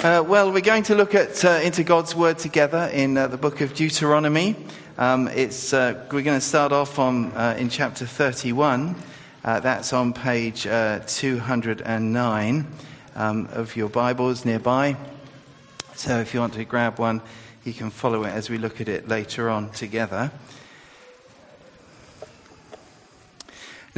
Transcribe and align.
Uh, 0.00 0.22
well, 0.24 0.52
we're 0.52 0.60
going 0.60 0.84
to 0.84 0.94
look 0.94 1.12
at 1.12 1.44
uh, 1.44 1.58
into 1.64 1.82
God's 1.82 2.14
Word 2.14 2.38
together 2.38 2.88
in 2.92 3.18
uh, 3.18 3.26
the 3.26 3.36
book 3.36 3.60
of 3.60 3.74
Deuteronomy. 3.74 4.54
Um, 4.96 5.26
it's, 5.26 5.72
uh, 5.72 6.06
we're 6.12 6.22
going 6.22 6.38
to 6.38 6.40
start 6.40 6.70
off 6.70 7.00
on, 7.00 7.32
uh, 7.32 7.56
in 7.58 7.68
chapter 7.68 8.06
31. 8.06 8.94
Uh, 9.44 9.58
that's 9.58 9.92
on 9.92 10.12
page 10.12 10.62
209 10.62 12.66
um, 13.16 13.48
of 13.50 13.74
your 13.74 13.88
Bibles 13.88 14.44
nearby. 14.44 14.96
So 15.96 16.20
if 16.20 16.32
you 16.32 16.38
want 16.38 16.54
to 16.54 16.64
grab 16.64 17.00
one, 17.00 17.20
you 17.64 17.72
can 17.72 17.90
follow 17.90 18.22
it 18.22 18.30
as 18.30 18.48
we 18.48 18.56
look 18.56 18.80
at 18.80 18.88
it 18.88 19.08
later 19.08 19.50
on 19.50 19.70
together. 19.70 20.30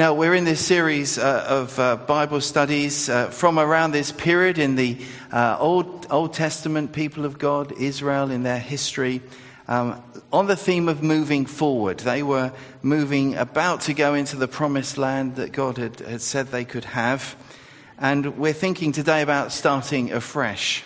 Now, 0.01 0.15
we're 0.15 0.35
in 0.35 0.45
this 0.45 0.65
series 0.65 1.19
uh, 1.19 1.45
of 1.47 1.79
uh, 1.79 1.97
Bible 1.97 2.41
studies 2.41 3.11
uh, 3.11 3.27
from 3.27 3.59
around 3.59 3.91
this 3.91 4.13
period 4.13 4.57
in 4.57 4.75
the 4.75 4.97
uh, 5.31 5.59
Old, 5.61 6.07
Old 6.09 6.33
Testament 6.33 6.95
people 6.95 7.27
of 7.27 7.39
God, 7.39 7.73
Israel, 7.73 8.31
in 8.31 8.43
their 8.43 8.59
history, 8.59 9.21
um, 9.69 10.03
on 10.33 10.47
the 10.47 10.57
theme 10.57 10.89
of 10.89 11.03
moving 11.03 11.45
forward. 11.45 11.99
They 11.99 12.23
were 12.23 12.51
moving 12.81 13.37
about 13.37 13.83
to 13.83 13.93
go 13.93 14.15
into 14.15 14.37
the 14.37 14.49
promised 14.49 14.97
land 14.97 15.37
that 15.37 15.53
God 15.53 15.77
had, 15.77 16.01
had 16.01 16.23
said 16.23 16.47
they 16.47 16.65
could 16.65 16.87
have. 16.87 17.37
And 17.99 18.39
we're 18.39 18.55
thinking 18.55 18.93
today 18.93 19.21
about 19.21 19.53
starting 19.53 20.13
afresh. 20.13 20.83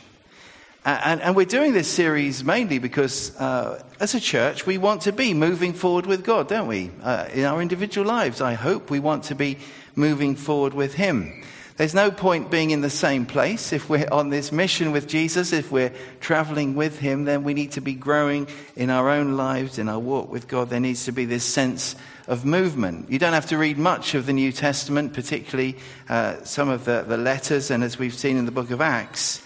And, 0.87 1.23
and, 1.23 1.35
we're 1.35 1.47
doing 1.47 1.73
this 1.73 1.91
series 1.91 2.45
mainly 2.45 2.79
because, 2.79 3.35
uh, 3.41 3.83
as 4.01 4.15
a 4.15 4.21
church, 4.21 4.67
we 4.67 4.77
want 4.77 5.01
to 5.03 5.13
be 5.13 5.33
moving 5.33 5.73
forward 5.73 6.05
with 6.05 6.25
God, 6.25 6.47
don't 6.47 6.69
we? 6.69 6.91
Uh, 7.03 7.27
in 7.33 7.47
our 7.47 7.63
individual 7.63 8.07
lives, 8.07 8.43
I 8.43 8.53
hope 8.53 8.91
we 8.91 9.01
want 9.01 9.25
to 9.25 9.35
be 9.35 9.57
moving 9.97 10.37
forward 10.37 10.75
with 10.75 10.93
Him. 10.93 11.43
There's 11.79 11.95
no 11.95 12.11
point 12.11 12.51
being 12.51 12.71
in 12.71 12.83
the 12.83 12.91
same 12.91 13.25
place. 13.25 13.73
If 13.73 13.89
we're 13.89 14.07
on 14.13 14.29
this 14.29 14.53
mission 14.53 14.93
with 14.93 15.09
Jesus, 15.09 15.55
if 15.55 15.73
we're 15.73 15.91
traveling 16.21 16.75
with 16.75 16.99
Him, 16.99 17.25
then 17.25 17.45
we 17.45 17.55
need 17.55 17.73
to 17.73 17.81
be 17.81 17.95
growing 17.95 18.47
in 18.77 18.91
our 18.91 19.09
own 19.09 19.39
lives, 19.39 19.79
in 19.79 19.89
our 19.89 19.99
walk 19.99 20.31
with 20.31 20.49
God. 20.49 20.69
There 20.69 20.81
needs 20.81 21.07
to 21.07 21.13
be 21.13 21.25
this 21.25 21.45
sense 21.45 21.97
of 22.29 22.45
movement. 22.45 23.11
You 23.11 23.19
don't 23.19 23.33
have 23.33 23.47
to 23.47 23.57
read 23.57 23.79
much 23.79 24.15
of 24.15 24.27
the 24.27 24.35
New 24.35 24.53
Testament, 24.53 25.15
particularly 25.15 25.79
uh, 26.11 26.45
some 26.45 26.69
of 26.69 26.85
the, 26.85 27.07
the 27.09 27.17
letters, 27.17 27.71
and 27.71 27.83
as 27.83 27.99
we've 27.99 28.13
seen 28.13 28.37
in 28.37 28.45
the 28.45 28.53
book 28.53 28.71
of 28.71 28.83
Acts 28.83 29.41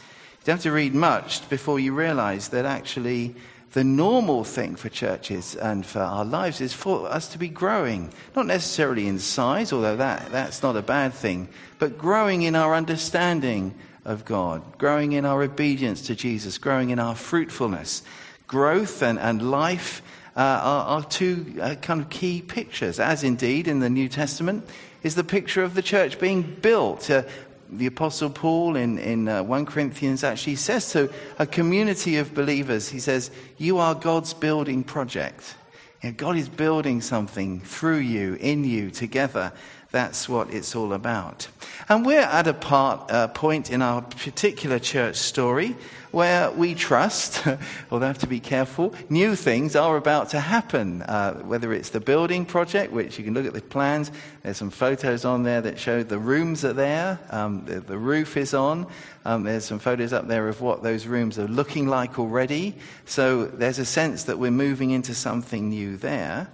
don't 0.48 0.56
have 0.56 0.62
to 0.62 0.72
read 0.72 0.94
much 0.94 1.46
before 1.50 1.78
you 1.78 1.92
realize 1.92 2.48
that 2.48 2.64
actually 2.64 3.34
the 3.72 3.84
normal 3.84 4.44
thing 4.44 4.76
for 4.76 4.88
churches 4.88 5.54
and 5.54 5.84
for 5.84 5.98
our 5.98 6.24
lives 6.24 6.62
is 6.62 6.72
for 6.72 7.06
us 7.06 7.28
to 7.28 7.38
be 7.38 7.48
growing, 7.48 8.10
not 8.34 8.46
necessarily 8.46 9.06
in 9.06 9.18
size, 9.18 9.74
although 9.74 9.96
that, 9.96 10.32
that's 10.32 10.62
not 10.62 10.74
a 10.74 10.80
bad 10.80 11.12
thing, 11.12 11.50
but 11.78 11.98
growing 11.98 12.40
in 12.40 12.56
our 12.56 12.74
understanding 12.74 13.74
of 14.06 14.24
God, 14.24 14.62
growing 14.78 15.12
in 15.12 15.26
our 15.26 15.42
obedience 15.42 16.00
to 16.06 16.14
Jesus, 16.14 16.56
growing 16.56 16.88
in 16.88 16.98
our 16.98 17.14
fruitfulness. 17.14 18.02
Growth 18.46 19.02
and, 19.02 19.18
and 19.18 19.50
life 19.50 20.00
uh, 20.34 20.40
are, 20.40 20.84
are, 20.86 21.04
two 21.04 21.56
uh, 21.60 21.74
kind 21.74 22.00
of 22.00 22.08
key 22.08 22.40
pictures, 22.40 22.98
as 22.98 23.22
indeed 23.22 23.68
in 23.68 23.80
the 23.80 23.90
New 23.90 24.08
Testament 24.08 24.66
is 25.02 25.14
the 25.14 25.24
picture 25.24 25.62
of 25.62 25.74
the 25.74 25.82
church 25.82 26.18
being 26.18 26.42
built, 26.42 27.08
uh, 27.10 27.22
the 27.70 27.86
Apostle 27.86 28.30
Paul 28.30 28.76
in, 28.76 28.98
in 28.98 29.28
uh, 29.28 29.42
1 29.42 29.66
Corinthians 29.66 30.24
actually 30.24 30.56
says 30.56 30.92
to 30.92 31.12
a 31.38 31.46
community 31.46 32.16
of 32.16 32.34
believers, 32.34 32.88
he 32.88 32.98
says, 32.98 33.30
You 33.58 33.78
are 33.78 33.94
God's 33.94 34.34
building 34.34 34.84
project. 34.84 35.54
You 36.02 36.10
know, 36.10 36.14
God 36.16 36.36
is 36.36 36.48
building 36.48 37.00
something 37.00 37.60
through 37.60 37.98
you, 37.98 38.34
in 38.34 38.64
you, 38.64 38.90
together. 38.90 39.52
That's 39.90 40.28
what 40.28 40.52
it's 40.52 40.76
all 40.76 40.92
about. 40.92 41.48
And 41.88 42.04
we're 42.04 42.20
at 42.20 42.46
a 42.46 42.52
part, 42.52 43.10
uh, 43.10 43.28
point 43.28 43.70
in 43.70 43.80
our 43.80 44.02
particular 44.02 44.78
church 44.78 45.16
story 45.16 45.76
where 46.10 46.50
we 46.50 46.74
trust, 46.74 47.46
although 47.90 48.04
I 48.04 48.08
have 48.08 48.18
to 48.18 48.26
be 48.26 48.40
careful, 48.40 48.94
new 49.08 49.34
things 49.34 49.74
are 49.74 49.96
about 49.96 50.28
to 50.30 50.40
happen. 50.40 51.00
Uh, 51.02 51.34
whether 51.36 51.72
it's 51.72 51.88
the 51.88 52.00
building 52.00 52.44
project, 52.44 52.92
which 52.92 53.18
you 53.18 53.24
can 53.24 53.32
look 53.32 53.46
at 53.46 53.54
the 53.54 53.62
plans, 53.62 54.12
there's 54.42 54.58
some 54.58 54.68
photos 54.68 55.24
on 55.24 55.44
there 55.44 55.62
that 55.62 55.78
show 55.78 56.02
the 56.02 56.18
rooms 56.18 56.66
are 56.66 56.74
there, 56.74 57.18
um, 57.30 57.64
the, 57.64 57.80
the, 57.80 57.96
roof 57.96 58.36
is 58.36 58.52
on. 58.52 58.86
Um, 59.24 59.44
there's 59.44 59.64
some 59.64 59.78
photos 59.78 60.12
up 60.12 60.28
there 60.28 60.48
of 60.48 60.60
what 60.60 60.82
those 60.82 61.06
rooms 61.06 61.38
are 61.38 61.48
looking 61.48 61.88
like 61.88 62.18
already. 62.18 62.76
So 63.06 63.46
there's 63.46 63.78
a 63.78 63.86
sense 63.86 64.24
that 64.24 64.38
we're 64.38 64.50
moving 64.50 64.90
into 64.90 65.14
something 65.14 65.70
new 65.70 65.96
there, 65.96 66.48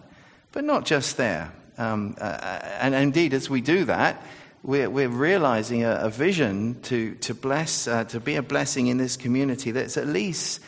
but 0.52 0.62
not 0.62 0.84
just 0.84 1.16
there. 1.16 1.52
Um, 1.78 2.16
uh, 2.20 2.60
and 2.80 2.94
indeed, 2.94 3.34
as 3.34 3.50
we 3.50 3.60
do 3.60 3.84
that, 3.86 4.22
we're, 4.62 4.88
we're 4.88 5.08
realizing 5.08 5.84
a, 5.84 5.96
a, 6.02 6.10
vision 6.10 6.80
to, 6.82 7.14
to 7.16 7.34
bless, 7.34 7.86
uh, 7.86 8.04
to 8.04 8.20
be 8.20 8.36
a 8.36 8.42
blessing 8.42 8.86
in 8.86 8.96
this 8.96 9.16
community 9.16 9.72
that's 9.72 9.96
at 9.96 10.06
least 10.06 10.60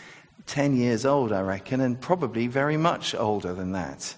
10 0.47 0.77
years 0.77 1.06
old, 1.06 1.33
I 1.33 1.41
reckon, 1.41 1.81
and 1.81 2.00
probably 2.00 2.47
very 2.47 2.77
much 2.77 3.15
older 3.15 3.55
than 3.55 3.72
that. 3.72 4.15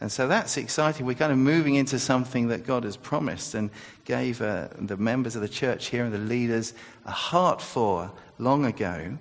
And 0.00 0.12
so 0.12 0.28
that's 0.28 0.56
exciting. 0.56 1.04
We're 1.04 1.14
kind 1.14 1.32
of 1.32 1.38
moving 1.38 1.74
into 1.74 1.98
something 1.98 2.48
that 2.48 2.64
God 2.64 2.84
has 2.84 2.96
promised 2.96 3.54
and 3.54 3.70
gave 4.04 4.40
uh, 4.40 4.68
the 4.78 4.96
members 4.96 5.34
of 5.34 5.42
the 5.42 5.48
church 5.48 5.86
here 5.86 6.04
and 6.04 6.14
the 6.14 6.18
leaders 6.18 6.72
a 7.04 7.10
heart 7.10 7.60
for 7.60 8.12
long 8.38 8.64
ago. 8.64 9.18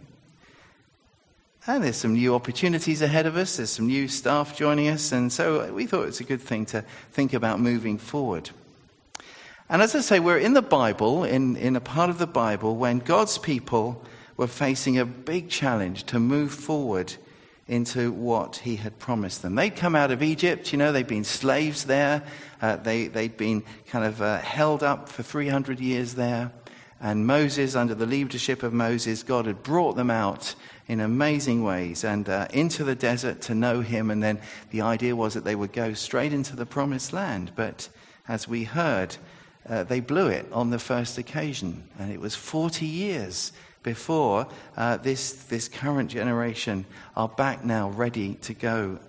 And 1.69 1.83
there's 1.83 1.97
some 1.97 2.13
new 2.13 2.33
opportunities 2.33 3.01
ahead 3.01 3.25
of 3.25 3.35
us. 3.35 3.57
There's 3.57 3.71
some 3.71 3.87
new 3.87 4.07
staff 4.07 4.55
joining 4.55 4.87
us. 4.87 5.11
And 5.11 5.31
so 5.31 5.71
we 5.73 5.85
thought 5.85 6.07
it's 6.07 6.21
a 6.21 6.23
good 6.23 6.39
thing 6.39 6.65
to 6.67 6.81
think 7.11 7.33
about 7.33 7.59
moving 7.59 7.97
forward. 7.97 8.49
And 9.69 9.81
as 9.81 9.93
I 9.93 9.99
say, 9.99 10.21
we're 10.21 10.37
in 10.37 10.53
the 10.53 10.61
Bible, 10.61 11.25
in, 11.25 11.57
in 11.57 11.75
a 11.75 11.81
part 11.81 12.09
of 12.09 12.19
the 12.19 12.27
Bible, 12.27 12.77
when 12.77 12.99
God's 12.99 13.37
people 13.37 14.01
were 14.37 14.47
facing 14.47 14.97
a 14.97 15.03
big 15.05 15.49
challenge 15.49 16.05
to 16.05 16.19
move 16.19 16.53
forward 16.53 17.15
into 17.67 18.13
what 18.13 18.57
he 18.57 18.77
had 18.77 18.97
promised 18.97 19.41
them. 19.41 19.55
They'd 19.55 19.75
come 19.75 19.93
out 19.93 20.09
of 20.09 20.23
Egypt, 20.23 20.71
you 20.71 20.77
know, 20.77 20.93
they'd 20.93 21.05
been 21.05 21.25
slaves 21.25 21.83
there, 21.83 22.23
uh, 22.61 22.77
they, 22.77 23.07
they'd 23.07 23.35
been 23.35 23.63
kind 23.87 24.05
of 24.05 24.21
uh, 24.21 24.37
held 24.37 24.83
up 24.83 25.09
for 25.09 25.21
300 25.21 25.81
years 25.81 26.13
there. 26.13 26.51
And 26.99 27.27
Moses, 27.27 27.75
under 27.75 27.93
the 27.93 28.05
leadership 28.05 28.63
of 28.63 28.73
Moses, 28.73 29.21
God 29.23 29.45
had 29.45 29.61
brought 29.61 29.95
them 29.95 30.09
out 30.09 30.55
in 30.87 30.99
amazing 30.99 31.63
ways 31.63 32.03
and 32.03 32.27
uh, 32.27 32.47
into 32.51 32.83
the 32.83 32.95
desert 32.95 33.41
to 33.41 33.55
know 33.55 33.81
him. 33.81 34.09
And 34.09 34.23
then 34.23 34.39
the 34.71 34.81
idea 34.81 35.15
was 35.15 35.33
that 35.35 35.43
they 35.43 35.55
would 35.55 35.73
go 35.73 35.93
straight 35.93 36.33
into 36.33 36.55
the 36.55 36.65
promised 36.65 37.13
land. 37.13 37.51
But 37.55 37.89
as 38.27 38.47
we 38.47 38.63
heard, 38.63 39.17
uh, 39.69 39.83
they 39.83 39.99
blew 39.99 40.27
it 40.27 40.47
on 40.51 40.69
the 40.69 40.79
first 40.79 41.17
occasion. 41.17 41.87
And 41.99 42.11
it 42.11 42.19
was 42.19 42.35
40 42.35 42.85
years 42.85 43.51
before 43.83 44.47
uh, 44.75 44.97
this, 44.97 45.33
this 45.45 45.67
current 45.67 46.09
generation 46.09 46.85
are 47.15 47.29
back 47.29 47.63
now 47.63 47.89
ready 47.89 48.35
to 48.35 48.53
go 48.53 48.99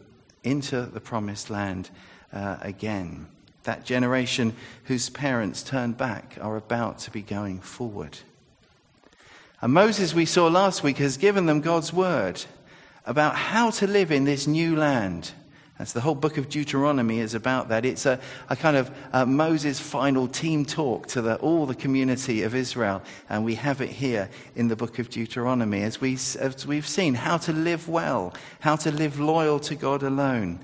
into 0.44 0.82
the 0.82 1.00
promised 1.00 1.48
land 1.48 1.90
uh, 2.32 2.58
again. 2.60 3.26
That 3.68 3.84
generation 3.84 4.54
whose 4.84 5.10
parents 5.10 5.62
turned 5.62 5.98
back 5.98 6.38
are 6.40 6.56
about 6.56 7.00
to 7.00 7.10
be 7.10 7.20
going 7.20 7.60
forward. 7.60 8.18
And 9.60 9.74
Moses, 9.74 10.14
we 10.14 10.24
saw 10.24 10.46
last 10.48 10.82
week, 10.82 10.96
has 10.96 11.18
given 11.18 11.44
them 11.44 11.60
God's 11.60 11.92
word 11.92 12.42
about 13.04 13.36
how 13.36 13.68
to 13.72 13.86
live 13.86 14.10
in 14.10 14.24
this 14.24 14.46
new 14.46 14.74
land 14.74 15.32
that's 15.78 15.92
the 15.92 16.00
whole 16.00 16.16
book 16.16 16.38
of 16.38 16.48
Deuteronomy 16.48 17.20
is 17.20 17.34
about 17.34 17.68
that. 17.68 17.84
It's 17.84 18.04
a, 18.04 18.18
a 18.48 18.56
kind 18.56 18.76
of 18.76 18.90
uh, 19.12 19.24
Moses' 19.24 19.78
final 19.78 20.26
team 20.26 20.64
talk 20.64 21.06
to 21.08 21.22
the, 21.22 21.36
all 21.36 21.66
the 21.66 21.74
community 21.74 22.42
of 22.42 22.56
Israel. 22.56 23.00
And 23.30 23.44
we 23.44 23.54
have 23.54 23.80
it 23.80 23.90
here 23.90 24.28
in 24.56 24.66
the 24.66 24.74
book 24.74 24.98
of 24.98 25.08
Deuteronomy 25.08 25.82
as, 25.84 26.00
we, 26.00 26.14
as 26.14 26.66
we've 26.66 26.86
seen 26.86 27.14
how 27.14 27.36
to 27.38 27.52
live 27.52 27.88
well, 27.88 28.34
how 28.58 28.74
to 28.74 28.90
live 28.90 29.20
loyal 29.20 29.60
to 29.60 29.76
God 29.76 30.02
alone, 30.02 30.58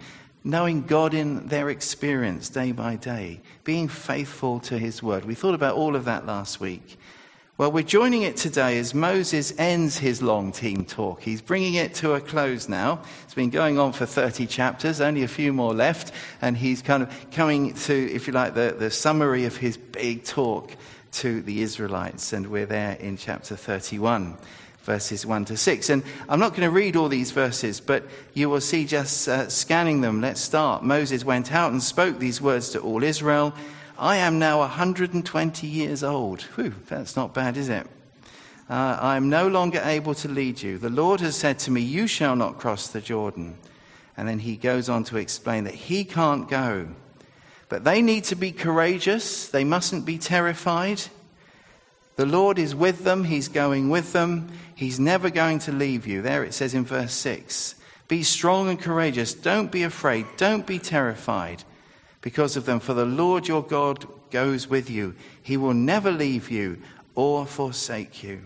knowing 0.45 0.83
God 0.83 1.15
in 1.15 1.49
their 1.49 1.71
experience 1.71 2.51
day 2.51 2.71
by 2.71 2.97
day, 2.97 3.41
being 3.65 3.89
faithful 3.89 4.61
to 4.61 4.79
his 4.79 5.03
word. 5.03 5.25
We 5.25 5.35
thought 5.35 5.55
about 5.55 5.77
all 5.77 5.97
of 5.97 6.05
that 6.05 6.27
last 6.27 6.61
week. 6.61 6.99
Well, 7.57 7.73
we're 7.73 7.85
joining 7.85 8.23
it 8.23 8.37
today 8.37 8.79
as 8.79 8.95
Moses 8.95 9.55
ends 9.59 9.97
his 9.97 10.21
long 10.21 10.51
team 10.51 10.85
talk. 10.85 11.23
He's 11.23 11.41
bringing 11.41 11.75
it 11.75 11.95
to 11.95 12.15
a 12.15 12.21
close 12.21 12.69
now. 12.69 13.01
It's 13.23 13.35
been 13.35 13.51
going 13.51 13.79
on 13.79 13.93
for 13.93 14.07
30 14.07 14.47
chapters, 14.47 15.01
only 15.01 15.23
a 15.23 15.29
few 15.29 15.53
more 15.53 15.73
left, 15.73 16.13
and 16.43 16.57
he's 16.57 16.83
kind 16.83 17.05
of 17.05 17.31
coming 17.31 17.73
to, 17.73 18.13
if 18.13 18.27
you 18.27 18.33
like, 18.33 18.55
the, 18.55 18.75
the 18.77 18.91
summary 18.91 19.45
of 19.45 19.57
his 19.57 19.77
big 19.77 20.25
talk 20.25 20.73
to 21.13 21.43
the 21.43 21.63
Israelites. 21.63 22.33
And 22.33 22.49
we're 22.49 22.67
there 22.67 22.95
in 22.95 23.17
chapter 23.17 23.55
31 23.55 24.37
verses 24.85 25.27
1 25.27 25.47
to 25.47 25.57
6. 25.57 25.91
And 25.91 26.03
I'm 26.29 26.39
not 26.39 26.51
going 26.51 26.63
to 26.63 26.71
read 26.71 26.97
all 26.97 27.09
these 27.09 27.31
verses, 27.31 27.81
but 27.81 28.05
you 28.35 28.49
will 28.49 28.61
see 28.61 28.85
just 28.85 29.29
uh, 29.29 29.49
scanning 29.49 30.01
them. 30.01 30.21
Let's 30.21 30.41
start. 30.41 30.85
Moses 30.85 31.25
went 31.25 31.53
out 31.53 31.73
and 31.73 31.83
spoke 31.83 32.19
these 32.19 32.41
words 32.41 32.71
to 32.71 32.81
all 32.81 33.03
Israel. 33.03 33.55
I 33.99 34.17
am 34.17 34.39
now 34.39 34.61
120 34.61 35.67
years 35.67 36.05
old. 36.05 36.43
Whew, 36.43 36.75
that's 36.89 37.17
not 37.17 37.35
bad, 37.35 37.57
is 37.57 37.69
it? 37.69 37.87
Uh, 38.69 38.99
I 39.01 39.17
am 39.17 39.29
no 39.29 39.49
longer 39.49 39.81
able 39.85 40.15
to 40.15 40.29
lead 40.29 40.63
you. 40.63 40.79
The 40.79 40.91
Lord 40.91 41.21
has 41.21 41.37
said 41.37 41.59
to 41.61 41.71
me, 41.71 41.81
You 41.81 42.07
shall 42.07 42.37
not 42.37 42.59
cross 42.59 42.89
the 42.89 43.01
Jordan. 43.01 43.57
And 44.17 44.29
then 44.29 44.39
he 44.39 44.57
goes 44.57 44.89
on 44.89 45.05
to 45.05 45.17
explain 45.17 45.65
that 45.65 45.75
he 45.75 46.05
can't 46.05 46.49
go. 46.49 46.89
But 47.69 47.85
they 47.85 48.03
need 48.03 48.25
to 48.25 48.37
be 48.37 48.53
courageous. 48.53 49.49
They 49.49 49.65
mustn't 49.65 50.05
be 50.05 50.19
terrified. 50.19 51.03
The 52.17 52.27
Lord 52.27 52.59
is 52.59 52.75
with 52.75 53.05
them, 53.05 53.25
He's 53.25 53.49
going 53.49 53.91
with 53.91 54.13
them, 54.13 54.51
He's 54.75 55.01
never 55.01 55.31
going 55.31 55.59
to 55.61 55.73
leave 55.73 56.07
you. 56.07 56.23
There 56.23 56.45
it 56.45 56.55
says 56.55 56.75
in 56.75 56.85
verse 56.85 57.13
6 57.13 57.75
Be 58.09 58.23
strong 58.23 58.69
and 58.69 58.81
courageous, 58.81 59.35
don't 59.35 59.73
be 59.73 59.83
afraid, 59.83 60.27
don't 60.37 60.67
be 60.67 60.79
terrified 60.79 61.65
because 62.21 62.57
of 62.57 62.67
them, 62.67 62.81
for 62.81 62.95
the 62.95 63.05
Lord 63.05 63.49
your 63.49 63.63
God 63.63 64.07
goes 64.31 64.69
with 64.69 64.89
you. 64.89 65.15
He 65.43 65.57
will 65.57 65.75
never 65.75 66.11
leave 66.11 66.51
you 66.51 66.81
or 67.15 67.47
forsake 67.47 68.23
you. 68.23 68.41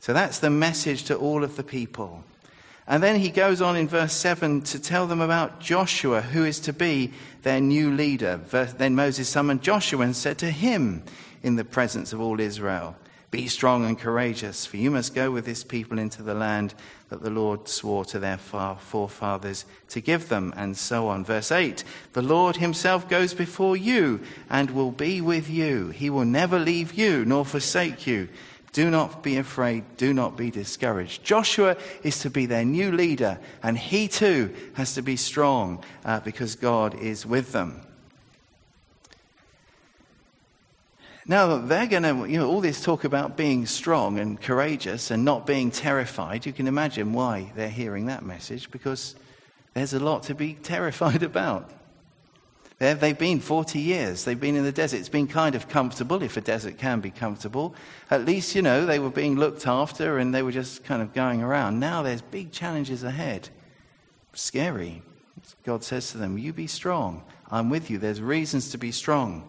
So 0.00 0.12
that's 0.12 0.38
the 0.38 0.50
message 0.50 1.04
to 1.04 1.16
all 1.16 1.44
of 1.44 1.56
the 1.56 1.62
people. 1.62 2.24
And 2.86 3.02
then 3.02 3.16
he 3.16 3.30
goes 3.30 3.62
on 3.62 3.76
in 3.76 3.86
verse 3.86 4.12
7 4.12 4.62
to 4.62 4.80
tell 4.80 5.06
them 5.06 5.20
about 5.20 5.60
Joshua, 5.60 6.20
who 6.20 6.44
is 6.44 6.58
to 6.60 6.72
be 6.72 7.12
their 7.42 7.60
new 7.60 7.92
leader. 7.92 8.40
Then 8.50 8.94
Moses 8.94 9.28
summoned 9.28 9.62
Joshua 9.62 10.02
and 10.02 10.16
said 10.16 10.38
to 10.38 10.50
him, 10.50 11.04
in 11.42 11.56
the 11.56 11.64
presence 11.64 12.12
of 12.12 12.20
all 12.20 12.40
Israel. 12.40 12.96
Be 13.32 13.48
strong 13.48 13.86
and 13.86 13.98
courageous, 13.98 14.66
for 14.66 14.76
you 14.76 14.90
must 14.90 15.14
go 15.14 15.30
with 15.30 15.46
this 15.46 15.64
people 15.64 15.98
into 15.98 16.22
the 16.22 16.34
land 16.34 16.74
that 17.08 17.22
the 17.22 17.30
Lord 17.30 17.66
swore 17.66 18.04
to 18.04 18.18
their 18.18 18.36
forefathers 18.36 19.64
to 19.88 20.02
give 20.02 20.28
them, 20.28 20.52
and 20.54 20.76
so 20.76 21.08
on. 21.08 21.24
Verse 21.24 21.50
8 21.50 21.82
The 22.12 22.20
Lord 22.20 22.56
himself 22.56 23.08
goes 23.08 23.32
before 23.32 23.74
you 23.74 24.20
and 24.50 24.70
will 24.70 24.90
be 24.90 25.22
with 25.22 25.48
you. 25.48 25.88
He 25.88 26.10
will 26.10 26.26
never 26.26 26.58
leave 26.58 26.92
you 26.92 27.24
nor 27.24 27.46
forsake 27.46 28.06
you. 28.06 28.28
Do 28.74 28.90
not 28.90 29.22
be 29.22 29.38
afraid. 29.38 29.84
Do 29.96 30.12
not 30.12 30.36
be 30.36 30.50
discouraged. 30.50 31.24
Joshua 31.24 31.78
is 32.02 32.18
to 32.20 32.30
be 32.30 32.44
their 32.44 32.66
new 32.66 32.92
leader, 32.92 33.38
and 33.62 33.78
he 33.78 34.08
too 34.08 34.54
has 34.74 34.94
to 34.94 35.02
be 35.02 35.16
strong 35.16 35.82
uh, 36.04 36.20
because 36.20 36.54
God 36.54 36.94
is 36.94 37.24
with 37.24 37.52
them. 37.52 37.80
Now, 41.26 41.58
they're 41.58 41.86
going 41.86 42.02
to, 42.02 42.28
you 42.28 42.38
know, 42.38 42.48
all 42.48 42.60
this 42.60 42.82
talk 42.82 43.04
about 43.04 43.36
being 43.36 43.66
strong 43.66 44.18
and 44.18 44.40
courageous 44.40 45.10
and 45.12 45.24
not 45.24 45.46
being 45.46 45.70
terrified, 45.70 46.46
you 46.46 46.52
can 46.52 46.66
imagine 46.66 47.12
why 47.12 47.52
they're 47.54 47.68
hearing 47.68 48.06
that 48.06 48.24
message 48.24 48.70
because 48.72 49.14
there's 49.74 49.94
a 49.94 50.00
lot 50.00 50.24
to 50.24 50.34
be 50.34 50.54
terrified 50.62 51.22
about. 51.22 51.70
they 52.78 52.92
they've 52.94 53.18
been 53.18 53.38
40 53.38 53.78
years. 53.78 54.24
They've 54.24 54.38
been 54.38 54.56
in 54.56 54.64
the 54.64 54.72
desert. 54.72 54.98
It's 54.98 55.08
been 55.08 55.28
kind 55.28 55.54
of 55.54 55.68
comfortable, 55.68 56.24
if 56.24 56.36
a 56.36 56.40
desert 56.40 56.78
can 56.78 56.98
be 56.98 57.10
comfortable. 57.10 57.76
At 58.10 58.24
least, 58.24 58.56
you 58.56 58.62
know, 58.62 58.84
they 58.84 58.98
were 58.98 59.10
being 59.10 59.36
looked 59.36 59.68
after 59.68 60.18
and 60.18 60.34
they 60.34 60.42
were 60.42 60.52
just 60.52 60.82
kind 60.82 61.02
of 61.02 61.12
going 61.12 61.40
around. 61.40 61.78
Now 61.78 62.02
there's 62.02 62.22
big 62.22 62.50
challenges 62.50 63.04
ahead. 63.04 63.48
Scary. 64.34 65.02
God 65.64 65.84
says 65.84 66.10
to 66.10 66.18
them, 66.18 66.36
You 66.36 66.52
be 66.52 66.66
strong. 66.66 67.22
I'm 67.48 67.70
with 67.70 67.90
you. 67.90 67.98
There's 67.98 68.20
reasons 68.20 68.70
to 68.70 68.78
be 68.78 68.90
strong. 68.90 69.48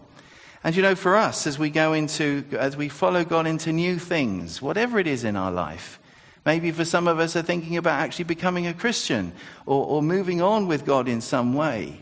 And 0.63 0.75
you 0.75 0.81
know, 0.81 0.95
for 0.95 1.15
us, 1.15 1.45
as 1.45 1.60
we 1.60 1.69
go 1.69 1.94
into, 1.94 2.45
as 2.57 2.77
we 2.77 2.88
follow 2.88 3.25
God 3.25 3.48
into 3.48 3.74
new 3.74 4.00
things, 4.00 4.62
whatever 4.62 4.98
it 4.98 5.07
is 5.07 5.25
in 5.25 5.36
our 5.36 5.51
life, 5.51 6.00
maybe 6.45 6.71
for 6.71 6.86
some 6.86 7.07
of 7.07 7.19
us 7.19 7.36
are 7.36 7.42
thinking 7.42 7.75
about 7.75 8.00
actually 8.00 8.25
becoming 8.25 8.68
a 8.68 8.74
Christian 8.74 9.33
or, 9.65 9.86
or 9.86 10.01
moving 10.01 10.42
on 10.42 10.68
with 10.68 10.86
God 10.86 11.10
in 11.10 11.19
some 11.19 11.54
way, 11.54 12.01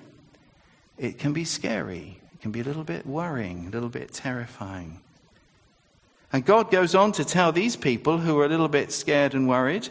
it 0.97 1.17
can 1.17 1.33
be 1.33 1.43
scary. 1.43 2.19
It 2.33 2.41
can 2.41 2.51
be 2.51 2.61
a 2.61 2.63
little 2.63 2.83
bit 2.83 3.07
worrying, 3.07 3.65
a 3.65 3.71
little 3.71 3.89
bit 3.89 4.13
terrifying. 4.13 5.01
And 6.31 6.45
God 6.45 6.69
goes 6.71 6.93
on 6.93 7.11
to 7.13 7.25
tell 7.25 7.51
these 7.51 7.75
people 7.75 8.19
who 8.19 8.39
are 8.39 8.45
a 8.45 8.49
little 8.49 8.69
bit 8.69 8.91
scared 8.91 9.33
and 9.33 9.49
worried 9.49 9.89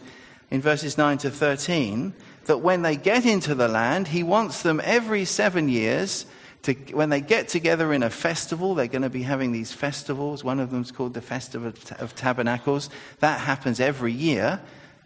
in 0.49 0.61
verses 0.61 0.97
9 0.97 1.17
to 1.19 1.29
13 1.29 2.13
that 2.45 2.57
when 2.57 2.81
they 2.81 2.95
get 2.95 3.25
into 3.25 3.53
the 3.53 3.67
land, 3.67 4.07
He 4.07 4.23
wants 4.23 4.63
them 4.63 4.81
every 4.83 5.25
seven 5.25 5.69
years 5.69 6.25
to, 6.63 6.73
when 6.93 7.09
they 7.09 7.21
get 7.21 7.47
together 7.47 7.91
in 7.93 8.03
a 8.03 8.09
festival, 8.09 8.75
they're 8.75 8.87
going 8.87 9.01
to 9.01 9.09
be 9.09 9.23
having 9.23 9.51
these 9.51 9.73
festivals. 9.73 10.43
One 10.43 10.59
of 10.59 10.69
them 10.69 10.81
is 10.81 10.91
called 10.91 11.13
the 11.13 11.21
Festival 11.21 11.73
of 11.99 12.15
Tabernacles. 12.15 12.89
That 13.19 13.39
happens 13.39 13.79
every 13.79 14.13
year. 14.13 14.61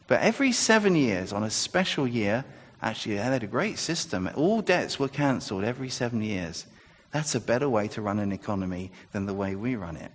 But 0.08 0.22
every 0.22 0.52
seven 0.52 0.96
years, 0.96 1.34
on 1.34 1.44
a 1.44 1.50
special 1.50 2.08
year, 2.08 2.46
actually, 2.82 3.16
they 3.16 3.22
had 3.22 3.44
a 3.44 3.48
great 3.48 3.80
system. 3.80 4.30
All 4.36 4.62
debts 4.62 5.00
were 5.00 5.08
cancelled 5.08 5.64
every 5.64 5.90
seven 5.90 6.22
years. 6.22 6.66
That's 7.12 7.36
a 7.36 7.40
better 7.40 7.70
way 7.70 7.88
to 7.90 8.02
run 8.02 8.20
an 8.20 8.32
economy 8.32 8.92
than 9.14 9.26
the 9.26 9.34
way 9.34 9.56
we 9.56 9.76
run 9.76 9.96
it. 9.96 10.12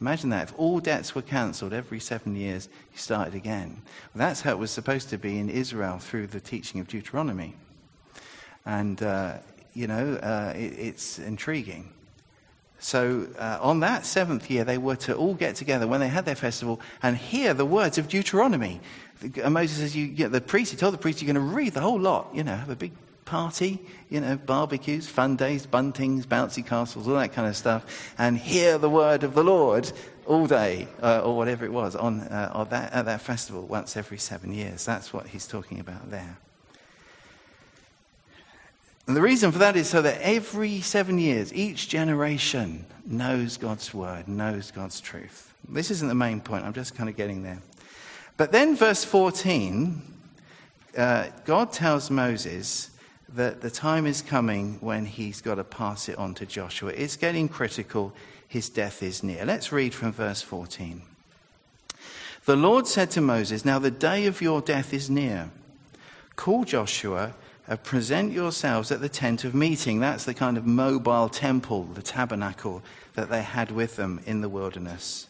Imagine 0.00 0.30
that. 0.30 0.50
If 0.50 0.58
all 0.58 0.80
debts 0.80 1.14
were 1.14 1.22
cancelled 1.22 1.72
every 1.72 2.00
seven 2.00 2.34
years, 2.34 2.68
you 2.92 2.98
started 2.98 3.34
again. 3.34 3.80
Well, 4.12 4.26
that's 4.26 4.40
how 4.40 4.50
it 4.50 4.58
was 4.58 4.72
supposed 4.72 5.08
to 5.10 5.18
be 5.18 5.38
in 5.38 5.48
Israel 5.48 5.98
through 5.98 6.26
the 6.26 6.40
teaching 6.40 6.80
of 6.80 6.88
Deuteronomy. 6.88 7.54
And 8.66 9.02
uh, 9.02 9.38
you 9.74 9.86
know, 9.86 10.14
uh, 10.14 10.52
it, 10.56 10.78
it's 10.78 11.18
intriguing. 11.18 11.90
So 12.78 13.26
uh, 13.38 13.58
on 13.62 13.80
that 13.80 14.04
seventh 14.04 14.50
year, 14.50 14.64
they 14.64 14.76
were 14.78 14.96
to 14.96 15.14
all 15.14 15.34
get 15.34 15.56
together 15.56 15.86
when 15.86 16.00
they 16.00 16.08
had 16.08 16.26
their 16.26 16.34
festival 16.34 16.80
and 17.02 17.16
hear 17.16 17.54
the 17.54 17.64
words 17.64 17.96
of 17.96 18.08
Deuteronomy. 18.08 18.80
And 19.42 19.54
Moses 19.54 19.78
says, 19.78 19.96
you, 19.96 20.04
you 20.04 20.24
know, 20.24 20.30
the 20.30 20.40
priest, 20.40 20.72
he 20.72 20.76
told 20.76 20.92
the 20.92 20.98
priest, 20.98 21.22
you're 21.22 21.32
going 21.32 21.48
to 21.48 21.54
read 21.54 21.72
the 21.72 21.80
whole 21.80 21.98
lot, 21.98 22.28
you 22.34 22.44
know, 22.44 22.54
have 22.54 22.68
a 22.68 22.76
big 22.76 22.92
party, 23.24 23.78
you 24.10 24.20
know, 24.20 24.36
barbecues, 24.36 25.08
fun 25.08 25.36
days, 25.36 25.66
buntings, 25.66 26.26
bouncy 26.26 26.64
castles, 26.64 27.08
all 27.08 27.14
that 27.14 27.32
kind 27.32 27.48
of 27.48 27.56
stuff, 27.56 28.12
and 28.18 28.36
hear 28.36 28.76
the 28.76 28.90
word 28.90 29.24
of 29.24 29.34
the 29.34 29.42
Lord 29.42 29.90
all 30.26 30.46
day, 30.46 30.86
uh, 31.02 31.20
or 31.20 31.36
whatever 31.36 31.64
it 31.64 31.72
was, 31.72 31.96
on, 31.96 32.20
uh, 32.20 32.50
on 32.52 32.68
that, 32.68 32.92
at 32.92 33.06
that 33.06 33.22
festival 33.22 33.62
once 33.62 33.96
every 33.96 34.18
seven 34.18 34.52
years. 34.52 34.84
That's 34.84 35.12
what 35.12 35.28
he's 35.28 35.46
talking 35.46 35.80
about 35.80 36.10
there. 36.10 36.38
And 39.06 39.16
the 39.16 39.20
reason 39.20 39.52
for 39.52 39.58
that 39.58 39.76
is 39.76 39.88
so 39.88 40.00
that 40.02 40.20
every 40.22 40.80
seven 40.80 41.18
years, 41.18 41.52
each 41.52 41.88
generation 41.88 42.86
knows 43.04 43.58
God's 43.58 43.92
word, 43.92 44.28
knows 44.28 44.70
God's 44.70 45.00
truth. 45.00 45.52
This 45.68 45.90
isn't 45.90 46.08
the 46.08 46.14
main 46.14 46.40
point, 46.40 46.64
I'm 46.64 46.72
just 46.72 46.94
kind 46.94 47.08
of 47.08 47.16
getting 47.16 47.42
there. 47.42 47.60
But 48.36 48.50
then, 48.50 48.76
verse 48.76 49.04
14, 49.04 50.02
uh, 50.96 51.26
God 51.44 51.72
tells 51.72 52.10
Moses 52.10 52.90
that 53.28 53.60
the 53.60 53.70
time 53.70 54.06
is 54.06 54.22
coming 54.22 54.78
when 54.80 55.04
he's 55.04 55.40
got 55.40 55.56
to 55.56 55.64
pass 55.64 56.08
it 56.08 56.16
on 56.18 56.34
to 56.34 56.46
Joshua. 56.46 56.90
It's 56.90 57.16
getting 57.16 57.48
critical, 57.48 58.12
his 58.48 58.68
death 58.68 59.02
is 59.02 59.22
near. 59.22 59.44
Let's 59.44 59.70
read 59.70 59.92
from 59.92 60.12
verse 60.12 60.40
14. 60.40 61.02
The 62.44 62.56
Lord 62.56 62.86
said 62.86 63.10
to 63.12 63.20
Moses, 63.20 63.64
Now 63.64 63.78
the 63.78 63.90
day 63.90 64.26
of 64.26 64.40
your 64.40 64.60
death 64.60 64.92
is 64.92 65.10
near. 65.10 65.50
Call 66.36 66.64
Joshua 66.64 67.34
uh, 67.68 67.76
present 67.76 68.32
yourselves 68.32 68.90
at 68.90 69.00
the 69.00 69.08
tent 69.08 69.44
of 69.44 69.54
meeting. 69.54 70.00
That's 70.00 70.24
the 70.24 70.34
kind 70.34 70.56
of 70.56 70.66
mobile 70.66 71.28
temple, 71.28 71.84
the 71.84 72.02
tabernacle 72.02 72.82
that 73.14 73.30
they 73.30 73.42
had 73.42 73.70
with 73.70 73.96
them 73.96 74.20
in 74.26 74.40
the 74.40 74.48
wilderness, 74.48 75.28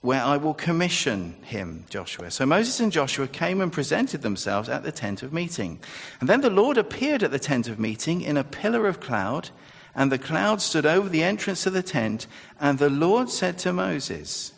where 0.00 0.22
I 0.22 0.36
will 0.36 0.54
commission 0.54 1.36
him, 1.42 1.84
Joshua. 1.88 2.30
So 2.30 2.44
Moses 2.44 2.80
and 2.80 2.92
Joshua 2.92 3.26
came 3.26 3.60
and 3.60 3.72
presented 3.72 4.22
themselves 4.22 4.68
at 4.68 4.82
the 4.82 4.92
tent 4.92 5.22
of 5.22 5.32
meeting. 5.32 5.80
And 6.20 6.28
then 6.28 6.40
the 6.40 6.50
Lord 6.50 6.76
appeared 6.76 7.22
at 7.22 7.30
the 7.30 7.38
tent 7.38 7.68
of 7.68 7.78
meeting 7.78 8.20
in 8.20 8.36
a 8.36 8.44
pillar 8.44 8.86
of 8.86 9.00
cloud, 9.00 9.50
and 9.94 10.12
the 10.12 10.18
cloud 10.18 10.60
stood 10.60 10.86
over 10.86 11.08
the 11.08 11.24
entrance 11.24 11.66
of 11.66 11.72
the 11.72 11.82
tent. 11.82 12.26
And 12.60 12.78
the 12.78 12.90
Lord 12.90 13.30
said 13.30 13.58
to 13.58 13.72
Moses, 13.72 14.52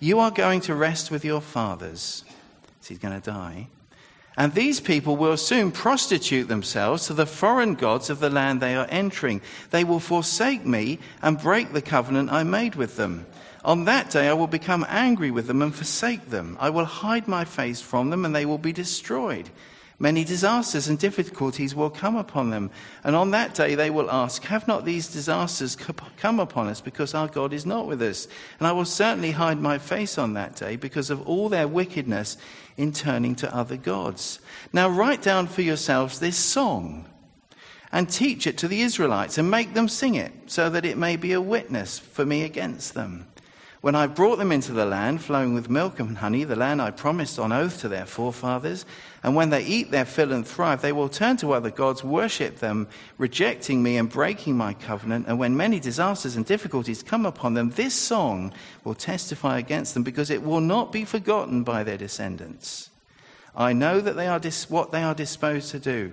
You 0.00 0.18
are 0.18 0.30
going 0.30 0.60
to 0.62 0.74
rest 0.74 1.10
with 1.10 1.24
your 1.24 1.40
fathers. 1.40 2.24
So 2.80 2.88
he's 2.88 2.98
going 2.98 3.20
to 3.20 3.30
die. 3.30 3.68
And 4.38 4.54
these 4.54 4.78
people 4.78 5.16
will 5.16 5.36
soon 5.36 5.72
prostitute 5.72 6.46
themselves 6.46 7.08
to 7.08 7.12
the 7.12 7.26
foreign 7.26 7.74
gods 7.74 8.08
of 8.08 8.20
the 8.20 8.30
land 8.30 8.60
they 8.60 8.76
are 8.76 8.86
entering. 8.88 9.40
They 9.70 9.82
will 9.82 9.98
forsake 9.98 10.64
me 10.64 11.00
and 11.20 11.42
break 11.42 11.72
the 11.72 11.82
covenant 11.82 12.30
I 12.30 12.44
made 12.44 12.76
with 12.76 12.94
them. 12.94 13.26
On 13.64 13.84
that 13.86 14.10
day 14.10 14.28
I 14.28 14.34
will 14.34 14.46
become 14.46 14.86
angry 14.88 15.32
with 15.32 15.48
them 15.48 15.60
and 15.60 15.74
forsake 15.74 16.30
them. 16.30 16.56
I 16.60 16.70
will 16.70 16.84
hide 16.84 17.26
my 17.26 17.44
face 17.44 17.80
from 17.80 18.10
them 18.10 18.24
and 18.24 18.32
they 18.32 18.46
will 18.46 18.58
be 18.58 18.72
destroyed. 18.72 19.50
Many 20.00 20.22
disasters 20.22 20.86
and 20.86 20.96
difficulties 20.96 21.74
will 21.74 21.90
come 21.90 22.14
upon 22.14 22.50
them. 22.50 22.70
And 23.02 23.16
on 23.16 23.32
that 23.32 23.54
day 23.54 23.74
they 23.74 23.90
will 23.90 24.08
ask, 24.10 24.44
Have 24.44 24.68
not 24.68 24.84
these 24.84 25.08
disasters 25.08 25.76
come 26.16 26.38
upon 26.38 26.68
us 26.68 26.80
because 26.80 27.14
our 27.14 27.26
God 27.26 27.52
is 27.52 27.66
not 27.66 27.88
with 27.88 28.00
us? 28.00 28.28
And 28.60 28.68
I 28.68 28.72
will 28.72 28.84
certainly 28.84 29.32
hide 29.32 29.60
my 29.60 29.78
face 29.78 30.16
on 30.16 30.34
that 30.34 30.54
day 30.54 30.76
because 30.76 31.10
of 31.10 31.26
all 31.26 31.48
their 31.48 31.66
wickedness 31.66 32.36
in 32.76 32.92
turning 32.92 33.34
to 33.36 33.52
other 33.54 33.76
gods. 33.76 34.38
Now 34.72 34.88
write 34.88 35.20
down 35.20 35.48
for 35.48 35.62
yourselves 35.62 36.20
this 36.20 36.36
song 36.36 37.08
and 37.90 38.08
teach 38.08 38.46
it 38.46 38.56
to 38.58 38.68
the 38.68 38.82
Israelites 38.82 39.36
and 39.36 39.50
make 39.50 39.74
them 39.74 39.88
sing 39.88 40.14
it 40.14 40.32
so 40.46 40.70
that 40.70 40.84
it 40.84 40.96
may 40.96 41.16
be 41.16 41.32
a 41.32 41.40
witness 41.40 41.98
for 41.98 42.24
me 42.24 42.44
against 42.44 42.94
them. 42.94 43.26
When 43.80 43.94
I 43.94 44.08
brought 44.08 44.38
them 44.38 44.50
into 44.50 44.72
the 44.72 44.84
land 44.84 45.22
flowing 45.22 45.54
with 45.54 45.70
milk 45.70 46.00
and 46.00 46.18
honey, 46.18 46.42
the 46.42 46.56
land 46.56 46.82
I 46.82 46.90
promised 46.90 47.38
on 47.38 47.52
oath 47.52 47.80
to 47.80 47.88
their 47.88 48.06
forefathers, 48.06 48.84
and 49.22 49.36
when 49.36 49.50
they 49.50 49.64
eat 49.64 49.92
their 49.92 50.04
fill 50.04 50.32
and 50.32 50.44
thrive, 50.44 50.82
they 50.82 50.90
will 50.90 51.08
turn 51.08 51.36
to 51.38 51.52
other 51.52 51.70
gods, 51.70 52.02
worship 52.02 52.58
them, 52.58 52.88
rejecting 53.18 53.80
me 53.80 53.96
and 53.96 54.10
breaking 54.10 54.56
my 54.56 54.74
covenant. 54.74 55.26
And 55.28 55.38
when 55.38 55.56
many 55.56 55.78
disasters 55.78 56.34
and 56.34 56.44
difficulties 56.44 57.04
come 57.04 57.24
upon 57.24 57.54
them, 57.54 57.70
this 57.70 57.94
song 57.94 58.52
will 58.82 58.96
testify 58.96 59.58
against 59.58 59.94
them 59.94 60.02
because 60.02 60.30
it 60.30 60.42
will 60.42 60.60
not 60.60 60.90
be 60.90 61.04
forgotten 61.04 61.62
by 61.62 61.84
their 61.84 61.98
descendants. 61.98 62.90
I 63.54 63.74
know 63.74 64.00
that 64.00 64.16
they 64.16 64.26
are 64.26 64.40
dis- 64.40 64.68
what 64.68 64.90
they 64.90 65.04
are 65.04 65.14
disposed 65.14 65.70
to 65.70 65.78
do, 65.78 66.12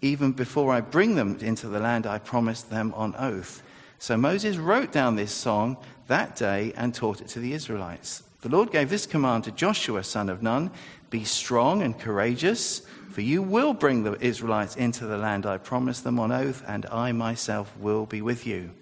even 0.00 0.32
before 0.32 0.72
I 0.72 0.80
bring 0.80 1.16
them 1.16 1.36
into 1.40 1.68
the 1.68 1.80
land 1.80 2.06
I 2.06 2.18
promised 2.18 2.70
them 2.70 2.94
on 2.96 3.14
oath. 3.18 3.62
So 4.02 4.16
Moses 4.16 4.56
wrote 4.56 4.90
down 4.90 5.14
this 5.14 5.30
song 5.30 5.76
that 6.08 6.34
day 6.34 6.72
and 6.76 6.92
taught 6.92 7.20
it 7.20 7.28
to 7.28 7.38
the 7.38 7.52
Israelites. 7.52 8.24
The 8.40 8.48
Lord 8.48 8.72
gave 8.72 8.90
this 8.90 9.06
command 9.06 9.44
to 9.44 9.52
Joshua, 9.52 10.02
son 10.02 10.28
of 10.28 10.42
Nun 10.42 10.72
Be 11.10 11.22
strong 11.22 11.82
and 11.82 11.96
courageous, 11.96 12.80
for 13.12 13.20
you 13.20 13.42
will 13.42 13.74
bring 13.74 14.02
the 14.02 14.20
Israelites 14.20 14.74
into 14.74 15.06
the 15.06 15.18
land 15.18 15.46
I 15.46 15.56
promised 15.58 16.02
them 16.02 16.18
on 16.18 16.32
oath, 16.32 16.64
and 16.66 16.84
I 16.86 17.12
myself 17.12 17.72
will 17.78 18.04
be 18.04 18.20
with 18.20 18.44
you. 18.44 18.72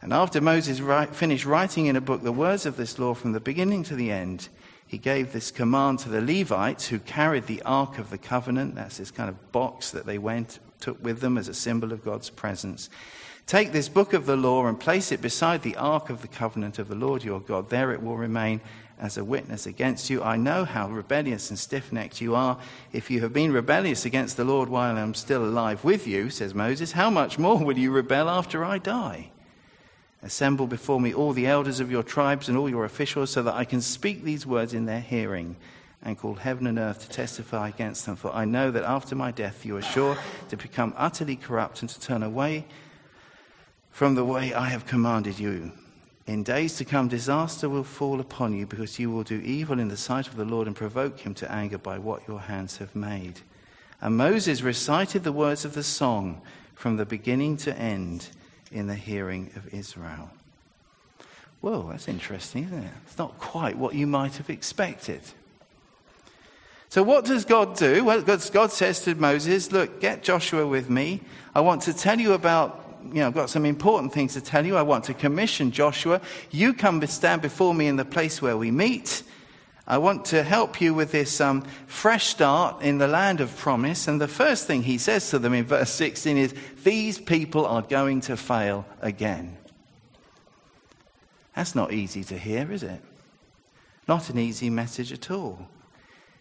And 0.00 0.14
after 0.14 0.40
Moses 0.40 0.80
write, 0.80 1.14
finished 1.14 1.44
writing 1.44 1.84
in 1.84 1.96
a 1.96 2.00
book 2.00 2.22
the 2.22 2.32
words 2.32 2.64
of 2.64 2.78
this 2.78 2.98
law 2.98 3.12
from 3.12 3.32
the 3.32 3.40
beginning 3.40 3.82
to 3.82 3.96
the 3.96 4.10
end, 4.10 4.48
he 4.86 4.96
gave 4.96 5.34
this 5.34 5.50
command 5.50 5.98
to 5.98 6.08
the 6.08 6.22
Levites 6.22 6.86
who 6.86 7.00
carried 7.00 7.48
the 7.48 7.60
Ark 7.66 7.98
of 7.98 8.08
the 8.08 8.16
Covenant. 8.16 8.76
That's 8.76 8.96
this 8.96 9.10
kind 9.10 9.28
of 9.28 9.52
box 9.52 9.90
that 9.90 10.06
they 10.06 10.16
went, 10.16 10.58
took 10.80 11.04
with 11.04 11.20
them 11.20 11.36
as 11.36 11.48
a 11.48 11.54
symbol 11.54 11.92
of 11.92 12.02
God's 12.02 12.30
presence. 12.30 12.88
Take 13.48 13.72
this 13.72 13.88
book 13.88 14.12
of 14.12 14.26
the 14.26 14.36
law 14.36 14.66
and 14.66 14.78
place 14.78 15.10
it 15.10 15.22
beside 15.22 15.62
the 15.62 15.76
ark 15.76 16.10
of 16.10 16.20
the 16.20 16.28
covenant 16.28 16.78
of 16.78 16.88
the 16.88 16.94
Lord 16.94 17.24
your 17.24 17.40
God. 17.40 17.70
There 17.70 17.92
it 17.92 18.02
will 18.02 18.18
remain 18.18 18.60
as 19.00 19.16
a 19.16 19.24
witness 19.24 19.64
against 19.64 20.10
you. 20.10 20.22
I 20.22 20.36
know 20.36 20.66
how 20.66 20.90
rebellious 20.90 21.48
and 21.48 21.58
stiff 21.58 21.90
necked 21.90 22.20
you 22.20 22.34
are. 22.34 22.58
If 22.92 23.10
you 23.10 23.22
have 23.22 23.32
been 23.32 23.50
rebellious 23.50 24.04
against 24.04 24.36
the 24.36 24.44
Lord 24.44 24.68
while 24.68 24.98
I 24.98 25.00
am 25.00 25.14
still 25.14 25.42
alive 25.42 25.82
with 25.82 26.06
you, 26.06 26.28
says 26.28 26.54
Moses, 26.54 26.92
how 26.92 27.08
much 27.08 27.38
more 27.38 27.56
will 27.56 27.78
you 27.78 27.90
rebel 27.90 28.28
after 28.28 28.66
I 28.66 28.76
die? 28.76 29.30
Assemble 30.22 30.66
before 30.66 31.00
me 31.00 31.14
all 31.14 31.32
the 31.32 31.46
elders 31.46 31.80
of 31.80 31.90
your 31.90 32.02
tribes 32.02 32.50
and 32.50 32.58
all 32.58 32.68
your 32.68 32.84
officials, 32.84 33.30
so 33.30 33.42
that 33.42 33.54
I 33.54 33.64
can 33.64 33.80
speak 33.80 34.24
these 34.24 34.44
words 34.44 34.74
in 34.74 34.84
their 34.84 35.00
hearing 35.00 35.56
and 36.02 36.18
call 36.18 36.34
heaven 36.34 36.66
and 36.66 36.78
earth 36.78 37.00
to 37.00 37.08
testify 37.08 37.68
against 37.68 38.04
them. 38.04 38.16
For 38.16 38.30
I 38.30 38.44
know 38.44 38.70
that 38.70 38.84
after 38.84 39.14
my 39.14 39.30
death 39.30 39.64
you 39.64 39.74
are 39.78 39.82
sure 39.82 40.18
to 40.50 40.56
become 40.58 40.92
utterly 40.98 41.36
corrupt 41.36 41.80
and 41.80 41.88
to 41.88 41.98
turn 41.98 42.22
away 42.22 42.66
from 43.90 44.14
the 44.14 44.24
way 44.24 44.54
I 44.54 44.68
have 44.68 44.86
commanded 44.86 45.38
you. 45.38 45.72
In 46.26 46.42
days 46.42 46.76
to 46.76 46.84
come, 46.84 47.08
disaster 47.08 47.68
will 47.68 47.84
fall 47.84 48.20
upon 48.20 48.54
you 48.54 48.66
because 48.66 48.98
you 48.98 49.10
will 49.10 49.22
do 49.22 49.40
evil 49.40 49.80
in 49.80 49.88
the 49.88 49.96
sight 49.96 50.28
of 50.28 50.36
the 50.36 50.44
Lord 50.44 50.66
and 50.66 50.76
provoke 50.76 51.20
him 51.20 51.34
to 51.34 51.50
anger 51.50 51.78
by 51.78 51.98
what 51.98 52.28
your 52.28 52.40
hands 52.40 52.76
have 52.76 52.94
made. 52.94 53.40
And 54.00 54.16
Moses 54.16 54.62
recited 54.62 55.24
the 55.24 55.32
words 55.32 55.64
of 55.64 55.74
the 55.74 55.82
song 55.82 56.42
from 56.74 56.96
the 56.96 57.06
beginning 57.06 57.56
to 57.58 57.76
end 57.76 58.28
in 58.70 58.86
the 58.86 58.94
hearing 58.94 59.50
of 59.56 59.72
Israel. 59.72 60.30
Well, 61.60 61.84
that's 61.84 62.06
interesting, 62.06 62.64
isn't 62.64 62.84
it? 62.84 62.92
It's 63.06 63.18
not 63.18 63.38
quite 63.38 63.76
what 63.76 63.94
you 63.94 64.06
might 64.06 64.36
have 64.36 64.50
expected. 64.50 65.22
So, 66.88 67.02
what 67.02 67.24
does 67.24 67.44
God 67.44 67.76
do? 67.76 68.04
Well, 68.04 68.22
God 68.22 68.70
says 68.70 69.00
to 69.02 69.14
Moses, 69.14 69.72
Look, 69.72 70.00
get 70.00 70.22
Joshua 70.22 70.66
with 70.66 70.88
me. 70.88 71.20
I 71.54 71.60
want 71.60 71.82
to 71.82 71.92
tell 71.92 72.20
you 72.20 72.32
about 72.32 72.87
you 73.08 73.20
know, 73.20 73.26
I've 73.28 73.34
got 73.34 73.50
some 73.50 73.64
important 73.64 74.12
things 74.12 74.34
to 74.34 74.40
tell 74.40 74.64
you. 74.64 74.76
I 74.76 74.82
want 74.82 75.04
to 75.04 75.14
commission 75.14 75.70
Joshua. 75.70 76.20
You 76.50 76.74
come 76.74 77.04
stand 77.06 77.42
before 77.42 77.74
me 77.74 77.86
in 77.86 77.96
the 77.96 78.04
place 78.04 78.40
where 78.40 78.56
we 78.56 78.70
meet. 78.70 79.22
I 79.86 79.96
want 79.96 80.26
to 80.26 80.42
help 80.42 80.82
you 80.82 80.92
with 80.92 81.12
this 81.12 81.40
um, 81.40 81.62
fresh 81.86 82.26
start 82.26 82.82
in 82.82 82.98
the 82.98 83.08
land 83.08 83.40
of 83.40 83.56
promise. 83.56 84.06
And 84.06 84.20
the 84.20 84.28
first 84.28 84.66
thing 84.66 84.82
he 84.82 84.98
says 84.98 85.30
to 85.30 85.38
them 85.38 85.54
in 85.54 85.64
verse 85.64 85.90
16 85.90 86.36
is, 86.36 86.54
These 86.84 87.18
people 87.18 87.64
are 87.64 87.80
going 87.80 88.20
to 88.22 88.36
fail 88.36 88.84
again. 89.00 89.56
That's 91.56 91.74
not 91.74 91.92
easy 91.92 92.22
to 92.24 92.38
hear, 92.38 92.70
is 92.70 92.82
it? 92.82 93.00
Not 94.06 94.28
an 94.28 94.38
easy 94.38 94.70
message 94.70 95.12
at 95.12 95.30
all. 95.30 95.68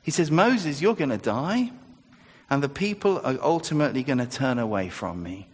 He 0.02 0.12
says, 0.12 0.30
Moses, 0.30 0.82
you're 0.82 0.96
going 0.96 1.10
to 1.10 1.18
die, 1.18 1.72
and 2.50 2.62
the 2.62 2.70
people 2.70 3.20
are 3.24 3.38
ultimately 3.42 4.04
going 4.04 4.20
to 4.20 4.26
turn 4.26 4.60
away 4.60 4.90
from 4.90 5.24
me. 5.24 5.48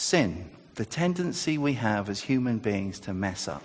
Sin, 0.00 0.48
the 0.76 0.86
tendency 0.86 1.58
we 1.58 1.74
have 1.74 2.08
as 2.08 2.22
human 2.22 2.56
beings 2.56 2.98
to 3.00 3.12
mess 3.12 3.46
up, 3.46 3.62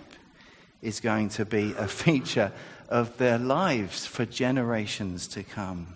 is 0.82 1.00
going 1.00 1.30
to 1.30 1.46
be 1.46 1.74
a 1.78 1.88
feature 2.04 2.52
of 2.90 3.18
their 3.18 3.38
lives 3.38 4.06
for 4.06 4.26
generations 4.26 5.28
to 5.28 5.44
come. 5.44 5.96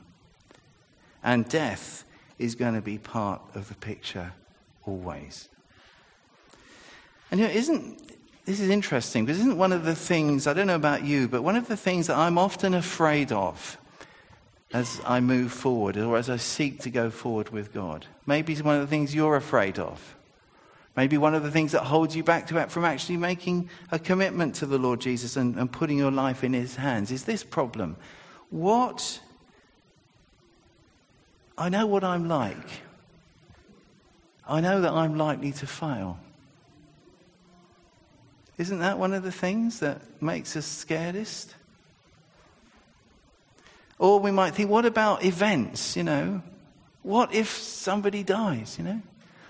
And 1.22 1.48
death 1.50 2.06
is 2.38 2.56
going 2.56 2.76
to 2.76 2.82
be 2.82 2.98
part 2.98 3.42
of 3.54 3.68
the 3.68 3.76
picture 3.76 4.32
always. 4.86 5.50
And 7.32 7.42
you 7.42 7.48
know, 7.48 7.52
isn't 7.52 8.02
this 8.46 8.62
is 8.62 8.70
interesting 8.70 9.26
because 9.26 9.42
isn't 9.42 9.58
one 9.58 9.74
of 9.74 9.84
the 9.84 9.94
things 9.94 10.48
I 10.48 10.54
don't 10.54 10.68
know 10.68 10.76
about 10.76 11.04
you, 11.04 11.28
but 11.28 11.44
one 11.44 11.58
of 11.58 11.68
the 11.68 11.76
things 11.76 12.08
that 12.08 12.16
I'm 12.16 12.38
often 12.38 12.74
afraid 12.74 13.34
of 13.34 13.78
as 14.72 15.02
I 15.06 15.20
move 15.20 15.52
forward 15.52 15.98
or 15.98 16.16
as 16.16 16.30
I 16.30 16.38
seek 16.38 16.80
to 16.84 16.90
go 16.90 17.10
forward 17.10 17.50
with 17.50 17.74
God. 17.74 18.06
Maybe 18.26 18.54
it's 18.54 18.62
one 18.62 18.76
of 18.76 18.82
the 18.82 18.88
things 18.88 19.14
you're 19.14 19.36
afraid 19.36 19.78
of. 19.78 20.16
Maybe 20.96 21.18
one 21.18 21.36
of 21.36 21.44
the 21.44 21.52
things 21.52 21.72
that 21.72 21.84
holds 21.84 22.16
you 22.16 22.24
back 22.24 22.48
to, 22.48 22.68
from 22.68 22.84
actually 22.84 23.18
making 23.18 23.70
a 23.92 24.00
commitment 24.00 24.56
to 24.56 24.66
the 24.66 24.78
Lord 24.78 25.00
Jesus 25.00 25.38
and, 25.38 25.56
and 25.56 25.72
putting 25.72 25.98
your 25.98 26.12
life 26.12 26.44
in 26.44 26.54
His 26.54 26.76
hands 26.76 27.12
is 27.12 27.24
this 27.24 27.44
problem. 27.44 27.96
What? 28.50 29.22
I 31.58 31.70
know 31.70 31.86
what 31.86 32.04
I'm 32.04 32.28
like. 32.28 32.82
I 34.48 34.62
know 34.62 34.82
that 34.82 34.92
I'm 34.92 35.18
likely 35.18 35.52
to 35.54 35.68
fail. 35.68 36.20
Isn't 38.58 38.80
that 38.80 38.98
one 38.98 39.14
of 39.14 39.24
the 39.24 39.32
things 39.32 39.80
that 39.80 40.02
makes 40.22 40.56
us 40.58 40.86
scaredest? 40.86 41.54
Or 44.00 44.20
we 44.20 44.32
might 44.32 44.56
think, 44.56 44.70
what 44.70 44.86
about 44.86 45.24
events? 45.24 45.96
You 45.96 46.04
know, 46.04 46.42
what 47.04 47.34
if 47.34 47.50
somebody 47.50 48.24
dies? 48.24 48.78
You 48.78 48.86
know, 48.86 49.02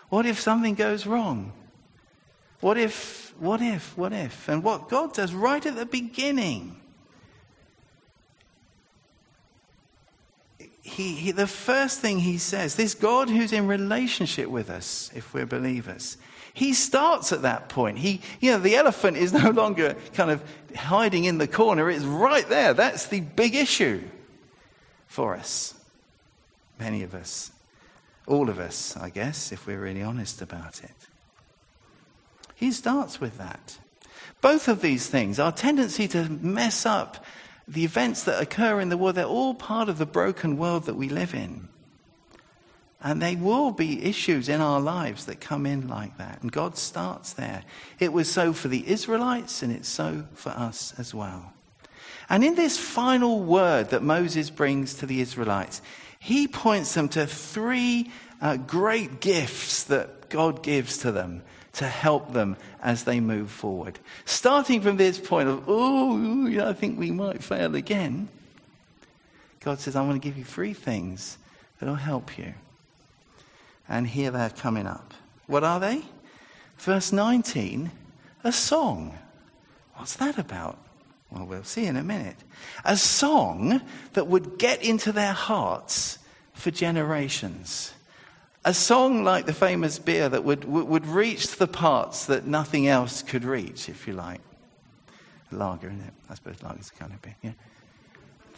what 0.09 0.25
if 0.25 0.39
something 0.39 0.75
goes 0.75 1.05
wrong? 1.05 1.53
What 2.61 2.77
if, 2.77 3.33
what 3.39 3.61
if, 3.61 3.97
what 3.97 4.11
if? 4.11 4.49
And 4.49 4.63
what 4.63 4.89
God 4.89 5.13
does 5.13 5.33
right 5.33 5.65
at 5.65 5.75
the 5.75 5.85
beginning. 5.85 6.75
He, 10.81 11.13
he, 11.13 11.31
the 11.31 11.47
first 11.47 11.99
thing 11.99 12.19
he 12.19 12.37
says, 12.37 12.75
this 12.75 12.95
God 12.95 13.29
who's 13.29 13.53
in 13.53 13.67
relationship 13.67 14.49
with 14.49 14.69
us, 14.69 15.11
if 15.13 15.33
we're 15.33 15.45
believers, 15.45 16.17
he 16.53 16.73
starts 16.73 17.31
at 17.31 17.43
that 17.43 17.69
point. 17.69 17.99
He, 17.99 18.21
you 18.41 18.51
know, 18.51 18.57
the 18.57 18.75
elephant 18.75 19.15
is 19.15 19.31
no 19.43 19.51
longer 19.51 19.95
kind 20.13 20.31
of 20.31 20.43
hiding 20.75 21.25
in 21.25 21.37
the 21.37 21.47
corner, 21.47 21.89
it's 21.89 22.03
right 22.03 22.47
there. 22.49 22.73
That's 22.73 23.05
the 23.07 23.21
big 23.21 23.55
issue 23.55 24.01
for 25.07 25.35
us, 25.35 25.75
many 26.79 27.03
of 27.03 27.13
us. 27.13 27.51
All 28.29 28.47
of 28.47 28.59
us, 28.59 28.95
I 28.95 29.09
guess, 29.09 29.51
if 29.51 29.65
we're 29.65 29.81
really 29.81 30.03
honest 30.03 30.41
about 30.41 30.83
it. 30.83 30.95
He 32.53 32.71
starts 32.71 33.19
with 33.19 33.39
that. 33.39 33.79
Both 34.39 34.67
of 34.67 34.81
these 34.81 35.07
things, 35.07 35.39
our 35.39 35.51
tendency 35.51 36.07
to 36.09 36.29
mess 36.29 36.85
up 36.85 37.25
the 37.67 37.83
events 37.83 38.23
that 38.23 38.41
occur 38.41 38.79
in 38.79 38.89
the 38.89 38.97
world, 38.97 39.15
they're 39.15 39.25
all 39.25 39.55
part 39.55 39.89
of 39.89 39.97
the 39.97 40.05
broken 40.05 40.57
world 40.57 40.83
that 40.83 40.95
we 40.95 41.09
live 41.09 41.33
in. 41.33 41.69
And 43.01 43.21
they 43.21 43.35
will 43.35 43.71
be 43.71 44.03
issues 44.03 44.47
in 44.47 44.61
our 44.61 44.79
lives 44.79 45.25
that 45.25 45.39
come 45.39 45.65
in 45.65 45.87
like 45.87 46.17
that. 46.17 46.41
And 46.41 46.51
God 46.51 46.77
starts 46.77 47.33
there. 47.33 47.63
It 47.97 48.13
was 48.13 48.29
so 48.29 48.53
for 48.53 48.67
the 48.67 48.87
Israelites, 48.87 49.63
and 49.63 49.71
it's 49.71 49.89
so 49.89 50.25
for 50.33 50.49
us 50.49 50.93
as 50.99 51.15
well. 51.15 51.53
And 52.29 52.43
in 52.43 52.53
this 52.53 52.77
final 52.77 53.41
word 53.41 53.89
that 53.89 54.03
Moses 54.03 54.51
brings 54.51 54.93
to 54.95 55.07
the 55.07 55.19
Israelites, 55.19 55.81
he 56.19 56.47
points 56.47 56.93
them 56.93 57.09
to 57.09 57.25
three 57.25 58.11
uh, 58.41 58.57
great 58.57 59.19
gifts 59.19 59.83
that 59.85 60.29
God 60.29 60.61
gives 60.61 60.99
to 60.99 61.11
them 61.11 61.41
to 61.73 61.87
help 61.87 62.33
them 62.33 62.57
as 62.81 63.05
they 63.05 63.19
move 63.19 63.49
forward. 63.49 63.99
Starting 64.25 64.81
from 64.81 64.97
this 64.97 65.19
point 65.19 65.47
of, 65.47 65.63
oh, 65.67 66.47
I 66.61 66.73
think 66.73 66.99
we 66.99 67.11
might 67.11 67.43
fail 67.43 67.73
again, 67.75 68.27
God 69.61 69.79
says, 69.79 69.95
I'm 69.95 70.07
going 70.07 70.19
to 70.19 70.23
give 70.23 70.37
you 70.37 70.43
three 70.43 70.73
things 70.73 71.37
that 71.79 71.87
will 71.87 71.95
help 71.95 72.37
you. 72.37 72.53
And 73.87 74.07
here 74.07 74.31
they're 74.31 74.49
coming 74.49 74.87
up. 74.87 75.13
What 75.47 75.63
are 75.63 75.79
they? 75.79 76.03
Verse 76.77 77.11
19, 77.11 77.91
a 78.43 78.51
song. 78.51 79.17
What's 79.95 80.15
that 80.17 80.37
about? 80.37 80.77
Well, 81.31 81.45
we'll 81.45 81.63
see 81.63 81.85
in 81.85 81.95
a 81.95 82.03
minute. 82.03 82.37
A 82.85 82.97
song 82.97 83.81
that 84.13 84.27
would 84.27 84.57
get 84.57 84.83
into 84.83 85.11
their 85.11 85.33
hearts 85.33 86.17
for 86.53 86.71
generations. 86.71 87.93
A 88.65 88.73
song 88.73 89.23
like 89.23 89.45
the 89.45 89.53
famous 89.53 89.99
beer 89.99 90.27
that 90.27 90.43
would, 90.43 90.65
would 90.65 91.05
reach 91.05 91.55
the 91.57 91.67
parts 91.67 92.25
that 92.25 92.45
nothing 92.45 92.87
else 92.87 93.21
could 93.21 93.43
reach, 93.43 93.87
if 93.89 94.07
you 94.07 94.13
like. 94.13 94.41
Lager, 95.51 95.87
isn't 95.87 96.01
it? 96.01 96.13
I 96.29 96.35
suppose 96.35 96.61
lager's 96.61 96.91
kind 96.91 97.13
of 97.13 97.21
beer, 97.21 97.35
yeah. 97.41 97.51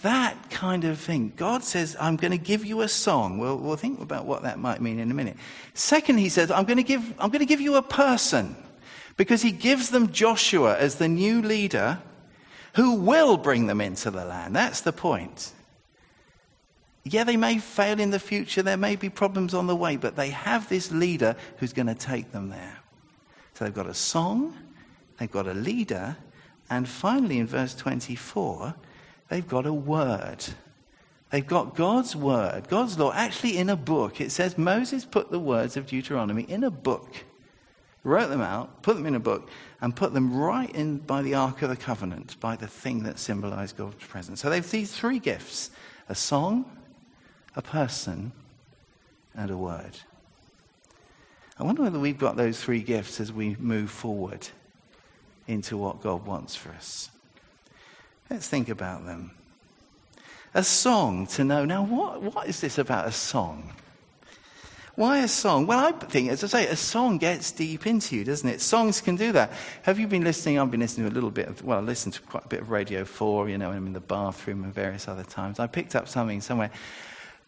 That 0.01 0.50
kind 0.50 0.84
of 0.84 1.00
thing. 1.00 1.32
God 1.36 1.63
says, 1.63 1.96
I'm 2.00 2.16
going 2.16 2.32
to 2.32 2.38
give 2.38 2.66
you 2.66 2.82
a 2.82 2.88
song. 2.88 3.38
We'll, 3.38 3.58
we'll 3.58 3.75
think 3.75 4.00
about 4.00 4.25
what 4.25 4.42
that 4.42 4.58
might 4.58 4.82
mean 4.82 4.98
in 4.98 5.12
a 5.12 5.13
minute. 5.13 5.38
Second, 5.75 6.18
he 6.18 6.30
says, 6.30 6.50
I'm 6.50 6.66
going, 6.66 6.78
to 6.78 6.84
give, 6.84 7.13
I'm 7.20 7.30
going 7.30 7.42
to 7.42 7.46
give 7.46 7.62
you 7.62 7.75
a 7.75 7.84
person. 7.84 8.56
Because 9.16 9.44
he 9.44 9.51
gives 9.51 9.90
them 9.90 10.12
Joshua 10.12 10.75
as 10.78 10.96
the 10.96 11.08
new 11.08 11.44
leader 11.44 12.00
who 12.75 12.96
will 12.96 13.38
bring 13.38 13.68
them 13.68 13.82
into 13.82 14.12
the 14.12 14.25
land. 14.25 14.56
That's 14.56 14.82
the 14.82 14.94
point. 14.94 15.51
Yeah, 17.04 17.24
they 17.24 17.38
may 17.38 17.58
fail 17.58 18.00
in 18.00 18.12
the 18.12 18.20
future, 18.20 18.62
there 18.62 18.78
may 18.78 18.96
be 18.96 19.10
problems 19.10 19.54
on 19.54 19.68
the 19.68 19.75
way, 19.75 19.98
but 19.98 20.16
they 20.16 20.30
have 20.30 20.70
this 20.70 20.92
leader 20.92 21.36
who's 21.58 21.74
going 21.74 21.88
to 21.88 21.96
take 21.96 22.32
them 22.32 22.50
there. 22.50 22.78
So 23.56 23.66
they've 23.66 23.74
got 23.74 23.88
a 23.88 23.94
song, 23.94 24.56
they've 25.18 25.32
got 25.32 25.48
a 25.48 25.54
leader, 25.54 26.18
and 26.70 26.88
finally 26.88 27.40
in 27.40 27.48
verse 27.48 27.74
24, 27.75 28.75
they've 29.30 29.48
got 29.48 29.66
a 29.66 29.74
word. 29.74 30.46
They've 31.32 31.46
got 31.46 31.75
God's 31.75 32.16
word, 32.16 32.68
God's 32.68 33.00
law, 33.00 33.12
actually 33.13 33.58
in 33.58 33.70
a 33.70 33.75
book. 33.75 34.22
It 34.22 34.32
says 34.32 34.58
Moses 34.58 35.06
put 35.06 35.32
the 35.32 35.40
words 35.40 35.78
of 35.78 35.88
Deuteronomy 35.88 36.44
in 36.44 36.63
a 36.63 36.72
book, 36.72 37.24
wrote 38.03 38.29
them 38.29 38.41
out, 38.41 38.81
put 38.81 38.96
them 38.96 39.05
in 39.05 39.15
a 39.15 39.20
book, 39.20 39.50
and 39.79 39.96
put 39.96 40.13
them 40.13 40.34
right 40.34 40.70
in 40.72 40.98
by 40.98 41.22
the 41.22 41.36
Ark 41.36 41.62
of 41.62 41.70
the 41.70 41.75
Covenant, 41.75 42.39
by 42.39 42.55
the 42.55 42.67
thing 42.67 43.03
that 43.03 43.20
symbolized 43.20 43.77
God's 43.77 44.03
presence. 44.05 44.41
So 44.41 44.50
they've 44.50 44.70
these 44.70 44.91
three 44.91 45.20
gifts 45.20 45.72
a 46.10 46.15
song, 46.15 46.65
a 47.55 47.62
person, 47.62 48.31
and 49.36 49.51
a 49.51 49.58
word. 49.58 49.98
I 51.60 51.63
wonder 51.63 51.84
whether 51.84 52.00
we've 52.00 52.17
got 52.17 52.38
those 52.38 52.62
three 52.62 52.81
gifts 52.81 53.20
as 53.20 53.31
we 53.31 53.55
move 53.60 53.91
forward 53.91 54.48
into 55.48 55.77
what 55.77 56.01
God 56.01 56.25
wants 56.25 56.55
for 56.55 56.70
us. 56.70 57.10
Let's 58.29 58.48
think 58.48 58.67
about 58.70 59.05
them. 59.05 59.31
A 60.53 60.63
song 60.63 61.27
to 61.27 61.43
know. 61.43 61.65
Now, 61.65 61.84
what, 61.84 62.22
what 62.22 62.48
is 62.48 62.62
this 62.62 62.77
about 62.77 63.08
a 63.08 63.12
song? 63.12 63.74
Why 64.95 65.19
a 65.19 65.27
song? 65.27 65.67
Well, 65.67 65.79
I 65.79 65.91
think, 65.91 66.29
as 66.29 66.43
I 66.43 66.48
say, 66.48 66.67
a 66.67 66.75
song 66.75 67.17
gets 67.17 67.51
deep 67.51 67.88
into 67.88 68.15
you, 68.15 68.24
doesn't 68.24 68.48
it? 68.48 68.60
Songs 68.60 69.00
can 69.00 69.15
do 69.15 69.31
that. 69.31 69.51
Have 69.83 70.00
you 70.00 70.07
been 70.07 70.24
listening? 70.24 70.60
I've 70.60 70.69
been 70.69 70.81
listening 70.81 71.07
to 71.07 71.13
a 71.13 71.15
little 71.15 71.31
bit 71.31 71.48
of, 71.48 71.63
well, 71.63 71.77
I 71.77 71.81
listened 71.81 72.13
to 72.15 72.21
quite 72.21 72.45
a 72.45 72.48
bit 72.50 72.62
of 72.62 72.71
Radio 72.71 73.05
4, 73.05 73.50
you 73.50 73.57
know, 73.57 73.69
when 73.69 73.77
I'm 73.77 73.88
in 73.88 73.93
the 73.93 74.01
bathroom 74.01 74.63
and 74.63 74.74
various 74.74 75.07
other 75.07 75.24
times. 75.24 75.60
I 75.60 75.67
picked 75.67 75.95
up 75.95 76.07
something 76.07 76.41
somewhere 76.41 76.71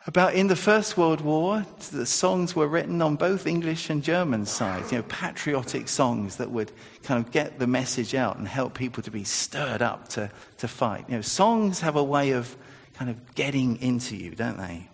about 0.05 0.33
in 0.33 0.47
the 0.47 0.55
First 0.55 0.97
World 0.97 1.21
War, 1.21 1.65
the 1.91 2.05
songs 2.05 2.55
were 2.55 2.67
written 2.67 3.01
on 3.01 3.15
both 3.15 3.47
English 3.47 3.89
and 3.89 4.03
German 4.03 4.45
sides, 4.45 4.91
you 4.91 4.97
know, 4.97 5.03
patriotic 5.07 5.88
songs 5.88 6.35
that 6.38 6.51
would 6.51 6.73
kind 7.03 7.25
of 7.25 7.31
get 7.31 7.57
the 7.57 7.67
message 7.67 8.13
out 8.13 8.38
and 8.38 8.45
help 8.45 8.73
people 8.73 9.01
to 9.03 9.12
be 9.12 9.23
stirred 9.23 9.81
up 9.81 10.09
to, 10.09 10.29
to 10.57 10.67
fight. 10.67 11.05
You 11.07 11.15
know, 11.15 11.21
songs 11.21 11.79
have 11.79 11.95
a 11.95 12.03
way 12.03 12.31
of 12.31 12.53
kind 12.95 13.09
of 13.09 13.35
getting 13.35 13.81
into 13.81 14.17
you, 14.17 14.31
don't 14.31 14.57
they? 14.57 14.89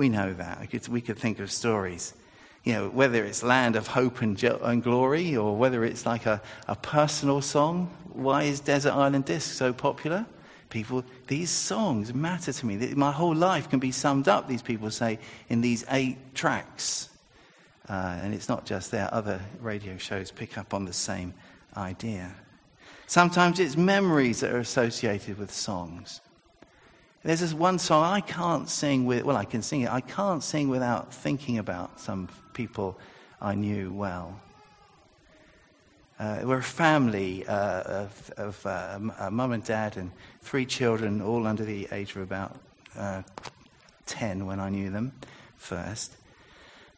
We 0.00 0.08
know 0.08 0.32
that. 0.32 0.62
We 0.62 0.66
could, 0.66 0.88
we 0.88 1.02
could 1.02 1.18
think 1.18 1.40
of 1.40 1.52
stories, 1.52 2.14
you 2.64 2.72
know, 2.72 2.88
whether 2.88 3.22
it's 3.22 3.42
Land 3.42 3.76
of 3.76 3.86
Hope 3.86 4.22
and, 4.22 4.42
and 4.42 4.82
Glory 4.82 5.36
or 5.36 5.54
whether 5.54 5.84
it's 5.84 6.06
like 6.06 6.24
a, 6.24 6.40
a 6.66 6.74
personal 6.74 7.42
song. 7.42 7.90
Why 8.14 8.44
is 8.44 8.60
Desert 8.60 8.94
Island 8.94 9.26
Disc 9.26 9.52
so 9.52 9.74
popular? 9.74 10.24
people, 10.70 11.04
these 11.26 11.50
songs 11.50 12.14
matter 12.14 12.50
to 12.50 12.64
me. 12.64 12.94
My 12.94 13.12
whole 13.12 13.34
life 13.34 13.68
can 13.68 13.78
be 13.78 13.92
summed 13.92 14.26
up, 14.26 14.48
these 14.48 14.62
people 14.62 14.90
say, 14.90 15.18
in 15.50 15.60
these 15.60 15.84
eight 15.90 16.34
tracks. 16.34 17.10
Uh, 17.86 18.20
and 18.22 18.32
it's 18.32 18.48
not 18.48 18.64
just 18.64 18.90
there, 18.90 19.12
other 19.12 19.38
radio 19.60 19.98
shows 19.98 20.30
pick 20.30 20.56
up 20.56 20.72
on 20.72 20.86
the 20.86 20.94
same 20.94 21.34
idea. 21.76 22.34
Sometimes 23.06 23.60
it's 23.60 23.76
memories 23.76 24.40
that 24.40 24.50
are 24.50 24.60
associated 24.60 25.36
with 25.36 25.52
songs. 25.52 26.22
There's 27.22 27.40
this 27.40 27.52
one 27.52 27.78
song 27.78 28.02
I 28.04 28.20
can't 28.20 28.68
sing 28.68 29.04
with, 29.04 29.24
well, 29.24 29.36
I 29.36 29.44
can 29.44 29.60
sing 29.60 29.82
it, 29.82 29.92
I 29.92 30.00
can't 30.00 30.42
sing 30.42 30.68
without 30.68 31.12
thinking 31.12 31.58
about 31.58 32.00
some 32.00 32.28
people 32.54 32.98
I 33.42 33.54
knew 33.54 33.92
well. 33.92 34.40
Uh, 36.18 36.40
we're 36.44 36.58
a 36.58 36.62
family 36.62 37.46
uh, 37.46 37.82
of, 37.82 38.32
of 38.36 38.66
uh, 38.66 38.98
a 39.18 39.30
mum 39.30 39.52
and 39.52 39.64
dad 39.64 39.96
and 39.96 40.10
three 40.42 40.66
children, 40.66 41.20
all 41.20 41.46
under 41.46 41.64
the 41.64 41.88
age 41.92 42.16
of 42.16 42.22
about 42.22 42.58
uh, 42.98 43.22
10 44.06 44.46
when 44.46 44.60
I 44.60 44.68
knew 44.68 44.90
them 44.90 45.12
first. 45.56 46.16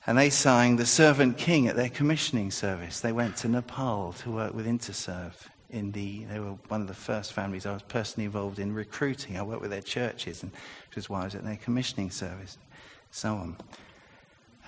And 0.07 0.19
they 0.19 0.31
sang 0.31 0.77
The 0.77 0.87
Servant 0.87 1.37
King 1.37 1.69
at 1.69 1.77
their 1.77 1.89
commissioning 1.89 2.51
service. 2.51 3.01
They 3.01 3.13
went 3.13 3.37
to 3.39 3.49
Nepal 3.49 4.13
to 4.15 4.31
work 4.31 4.55
with 4.55 4.67
Interserve. 4.67 5.52
In 5.73 5.91
the, 5.93 6.25
they 6.27 6.39
were 6.39 6.57
one 6.69 6.83
of 6.83 6.87
the 6.87 6.95
first 6.95 7.33
families 7.33 7.65
I 7.65 7.73
was 7.73 7.83
personally 7.83 8.27
involved 8.27 8.59
in 8.59 8.75
recruiting. 8.75 9.39
I 9.39 9.43
worked 9.43 9.63
with 9.63 9.71
their 9.71 9.81
churches, 9.81 10.43
and, 10.43 10.53
which 10.91 10.99
is 10.99 11.09
why 11.09 11.23
I 11.23 11.25
was 11.25 11.35
at 11.35 11.45
their 11.45 11.57
commissioning 11.57 12.11
service, 12.11 12.59
so 13.11 13.35
on. 13.35 13.57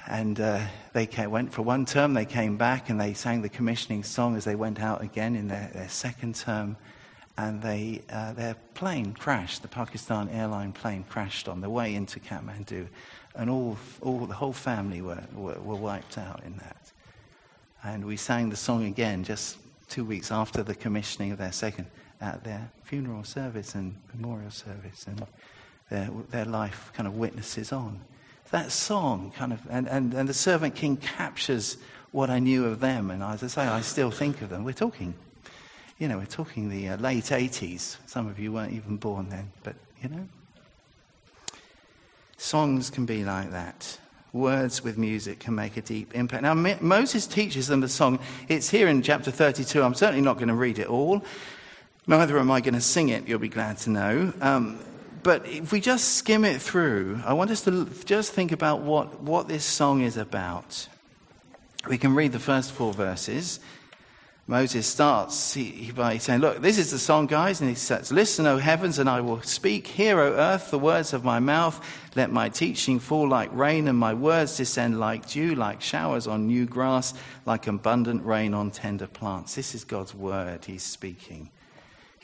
And 0.06 0.40
uh, 0.40 0.60
they 0.92 1.06
came, 1.06 1.30
went 1.30 1.52
for 1.52 1.62
one 1.62 1.84
term, 1.84 2.14
they 2.14 2.26
came 2.26 2.56
back 2.56 2.90
and 2.90 3.00
they 3.00 3.14
sang 3.14 3.42
the 3.42 3.48
commissioning 3.48 4.02
song 4.02 4.36
as 4.36 4.44
they 4.44 4.54
went 4.54 4.80
out 4.80 5.02
again 5.02 5.34
in 5.34 5.48
their, 5.48 5.70
their 5.72 5.88
second 5.88 6.34
term. 6.34 6.76
And 7.36 7.60
they, 7.60 8.02
uh, 8.10 8.32
their 8.32 8.54
plane 8.74 9.12
crashed, 9.12 9.62
the 9.62 9.68
Pakistan 9.68 10.28
airline 10.28 10.72
plane 10.72 11.04
crashed 11.08 11.48
on 11.48 11.60
the 11.60 11.70
way 11.70 11.94
into 11.94 12.20
Kathmandu. 12.20 12.86
And 13.34 13.50
all, 13.50 13.76
all, 14.02 14.20
the 14.26 14.34
whole 14.34 14.52
family 14.52 15.02
were, 15.02 15.24
were, 15.34 15.58
were 15.60 15.76
wiped 15.76 16.16
out 16.16 16.42
in 16.44 16.56
that. 16.58 16.92
And 17.82 18.04
we 18.04 18.16
sang 18.16 18.50
the 18.50 18.56
song 18.56 18.84
again 18.84 19.24
just 19.24 19.58
two 19.88 20.04
weeks 20.04 20.30
after 20.30 20.62
the 20.62 20.74
commissioning 20.74 21.32
of 21.32 21.38
their 21.38 21.52
second, 21.52 21.86
at 22.20 22.44
their 22.44 22.70
funeral 22.82 23.24
service 23.24 23.74
and 23.74 23.96
memorial 24.12 24.50
service. 24.50 25.06
And 25.06 25.26
their, 25.90 26.10
their 26.30 26.44
life 26.44 26.92
kind 26.94 27.06
of 27.06 27.16
witnesses 27.16 27.72
on 27.72 28.00
that 28.54 28.70
song 28.70 29.32
kind 29.36 29.52
of, 29.52 29.60
and, 29.68 29.88
and, 29.88 30.14
and 30.14 30.28
the 30.28 30.34
servant 30.34 30.76
king 30.76 30.96
captures 30.96 31.76
what 32.12 32.30
I 32.30 32.38
knew 32.38 32.66
of 32.66 32.78
them. 32.78 33.10
And 33.10 33.20
as 33.20 33.42
I 33.42 33.48
say, 33.48 33.62
I 33.62 33.80
still 33.80 34.12
think 34.12 34.42
of 34.42 34.48
them. 34.48 34.62
We're 34.62 34.72
talking, 34.72 35.14
you 35.98 36.06
know, 36.06 36.18
we're 36.18 36.26
talking 36.26 36.70
the 36.70 36.90
uh, 36.90 36.96
late 36.98 37.24
80s. 37.24 37.96
Some 38.06 38.28
of 38.28 38.38
you 38.38 38.52
weren't 38.52 38.72
even 38.72 38.96
born 38.96 39.28
then, 39.28 39.50
but, 39.64 39.74
you 40.00 40.08
know. 40.08 40.28
Songs 42.36 42.90
can 42.90 43.06
be 43.06 43.24
like 43.24 43.50
that. 43.50 43.98
Words 44.34 44.82
with 44.82 44.98
music 44.98 45.38
can 45.38 45.54
make 45.54 45.76
a 45.76 45.80
deep 45.80 46.12
impact. 46.12 46.42
Now, 46.42 46.54
Moses 46.54 47.24
teaches 47.28 47.68
them 47.68 47.80
the 47.80 47.88
song. 47.88 48.18
It's 48.48 48.68
here 48.68 48.88
in 48.88 49.00
chapter 49.00 49.30
32. 49.30 49.80
I'm 49.80 49.94
certainly 49.94 50.22
not 50.22 50.38
going 50.38 50.48
to 50.48 50.54
read 50.54 50.80
it 50.80 50.88
all. 50.88 51.24
Neither 52.08 52.36
am 52.40 52.50
I 52.50 52.60
going 52.60 52.74
to 52.74 52.80
sing 52.80 53.10
it, 53.10 53.28
you'll 53.28 53.38
be 53.38 53.48
glad 53.48 53.78
to 53.78 53.90
know. 53.90 54.32
Um, 54.40 54.80
but 55.22 55.46
if 55.46 55.70
we 55.70 55.80
just 55.80 56.16
skim 56.16 56.44
it 56.44 56.60
through, 56.60 57.20
I 57.24 57.32
want 57.34 57.52
us 57.52 57.62
to 57.62 57.88
just 58.04 58.32
think 58.32 58.50
about 58.50 58.80
what, 58.80 59.22
what 59.22 59.46
this 59.46 59.64
song 59.64 60.00
is 60.00 60.16
about. 60.16 60.88
We 61.88 61.96
can 61.96 62.16
read 62.16 62.32
the 62.32 62.40
first 62.40 62.72
four 62.72 62.92
verses. 62.92 63.60
Moses 64.46 64.86
starts 64.86 65.56
by 65.94 66.18
saying, 66.18 66.40
Look, 66.40 66.60
this 66.60 66.76
is 66.76 66.90
the 66.90 66.98
song, 66.98 67.26
guys. 67.26 67.62
And 67.62 67.70
he 67.70 67.76
says, 67.76 68.12
Listen, 68.12 68.46
O 68.46 68.58
heavens, 68.58 68.98
and 68.98 69.08
I 69.08 69.22
will 69.22 69.40
speak. 69.40 69.86
Hear, 69.86 70.20
O 70.20 70.34
earth, 70.34 70.70
the 70.70 70.78
words 70.78 71.14
of 71.14 71.24
my 71.24 71.38
mouth. 71.38 71.82
Let 72.14 72.30
my 72.30 72.50
teaching 72.50 72.98
fall 72.98 73.26
like 73.26 73.48
rain, 73.52 73.88
and 73.88 73.98
my 73.98 74.12
words 74.12 74.58
descend 74.58 75.00
like 75.00 75.26
dew, 75.28 75.54
like 75.54 75.80
showers 75.80 76.26
on 76.26 76.46
new 76.46 76.66
grass, 76.66 77.14
like 77.46 77.66
abundant 77.66 78.24
rain 78.26 78.52
on 78.52 78.70
tender 78.70 79.06
plants. 79.06 79.54
This 79.54 79.74
is 79.74 79.82
God's 79.82 80.14
word 80.14 80.66
he's 80.66 80.82
speaking. 80.82 81.50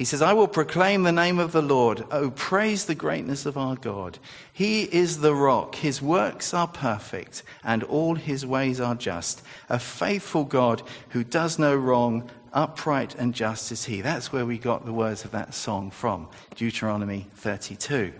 He 0.00 0.06
says, 0.06 0.22
I 0.22 0.32
will 0.32 0.48
proclaim 0.48 1.02
the 1.02 1.12
name 1.12 1.38
of 1.38 1.52
the 1.52 1.60
Lord. 1.60 2.06
Oh, 2.10 2.30
praise 2.30 2.86
the 2.86 2.94
greatness 2.94 3.44
of 3.44 3.58
our 3.58 3.76
God. 3.76 4.18
He 4.50 4.84
is 4.84 5.20
the 5.20 5.34
rock. 5.34 5.74
His 5.74 6.00
works 6.00 6.54
are 6.54 6.66
perfect, 6.66 7.42
and 7.62 7.82
all 7.82 8.14
his 8.14 8.46
ways 8.46 8.80
are 8.80 8.94
just. 8.94 9.42
A 9.68 9.78
faithful 9.78 10.44
God 10.44 10.82
who 11.10 11.22
does 11.22 11.58
no 11.58 11.76
wrong, 11.76 12.30
upright 12.54 13.14
and 13.16 13.34
just 13.34 13.70
is 13.72 13.84
he. 13.84 14.00
That's 14.00 14.32
where 14.32 14.46
we 14.46 14.56
got 14.56 14.86
the 14.86 14.92
words 14.94 15.26
of 15.26 15.32
that 15.32 15.52
song 15.52 15.90
from, 15.90 16.28
Deuteronomy 16.56 17.26
32. 17.34 18.14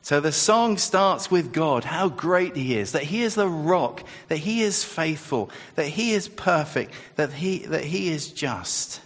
So 0.00 0.20
the 0.20 0.30
song 0.30 0.78
starts 0.78 1.28
with 1.28 1.52
God, 1.52 1.82
how 1.82 2.08
great 2.08 2.54
He 2.54 2.78
is, 2.78 2.92
that 2.92 3.02
He 3.02 3.22
is 3.22 3.34
the 3.34 3.48
rock, 3.48 4.04
that 4.28 4.36
He 4.36 4.62
is 4.62 4.84
faithful, 4.84 5.50
that 5.74 5.88
He 5.88 6.12
is 6.12 6.28
perfect, 6.28 6.92
that 7.16 7.32
He, 7.32 7.66
that 7.66 7.82
he 7.82 8.10
is 8.10 8.30
just. 8.30 9.00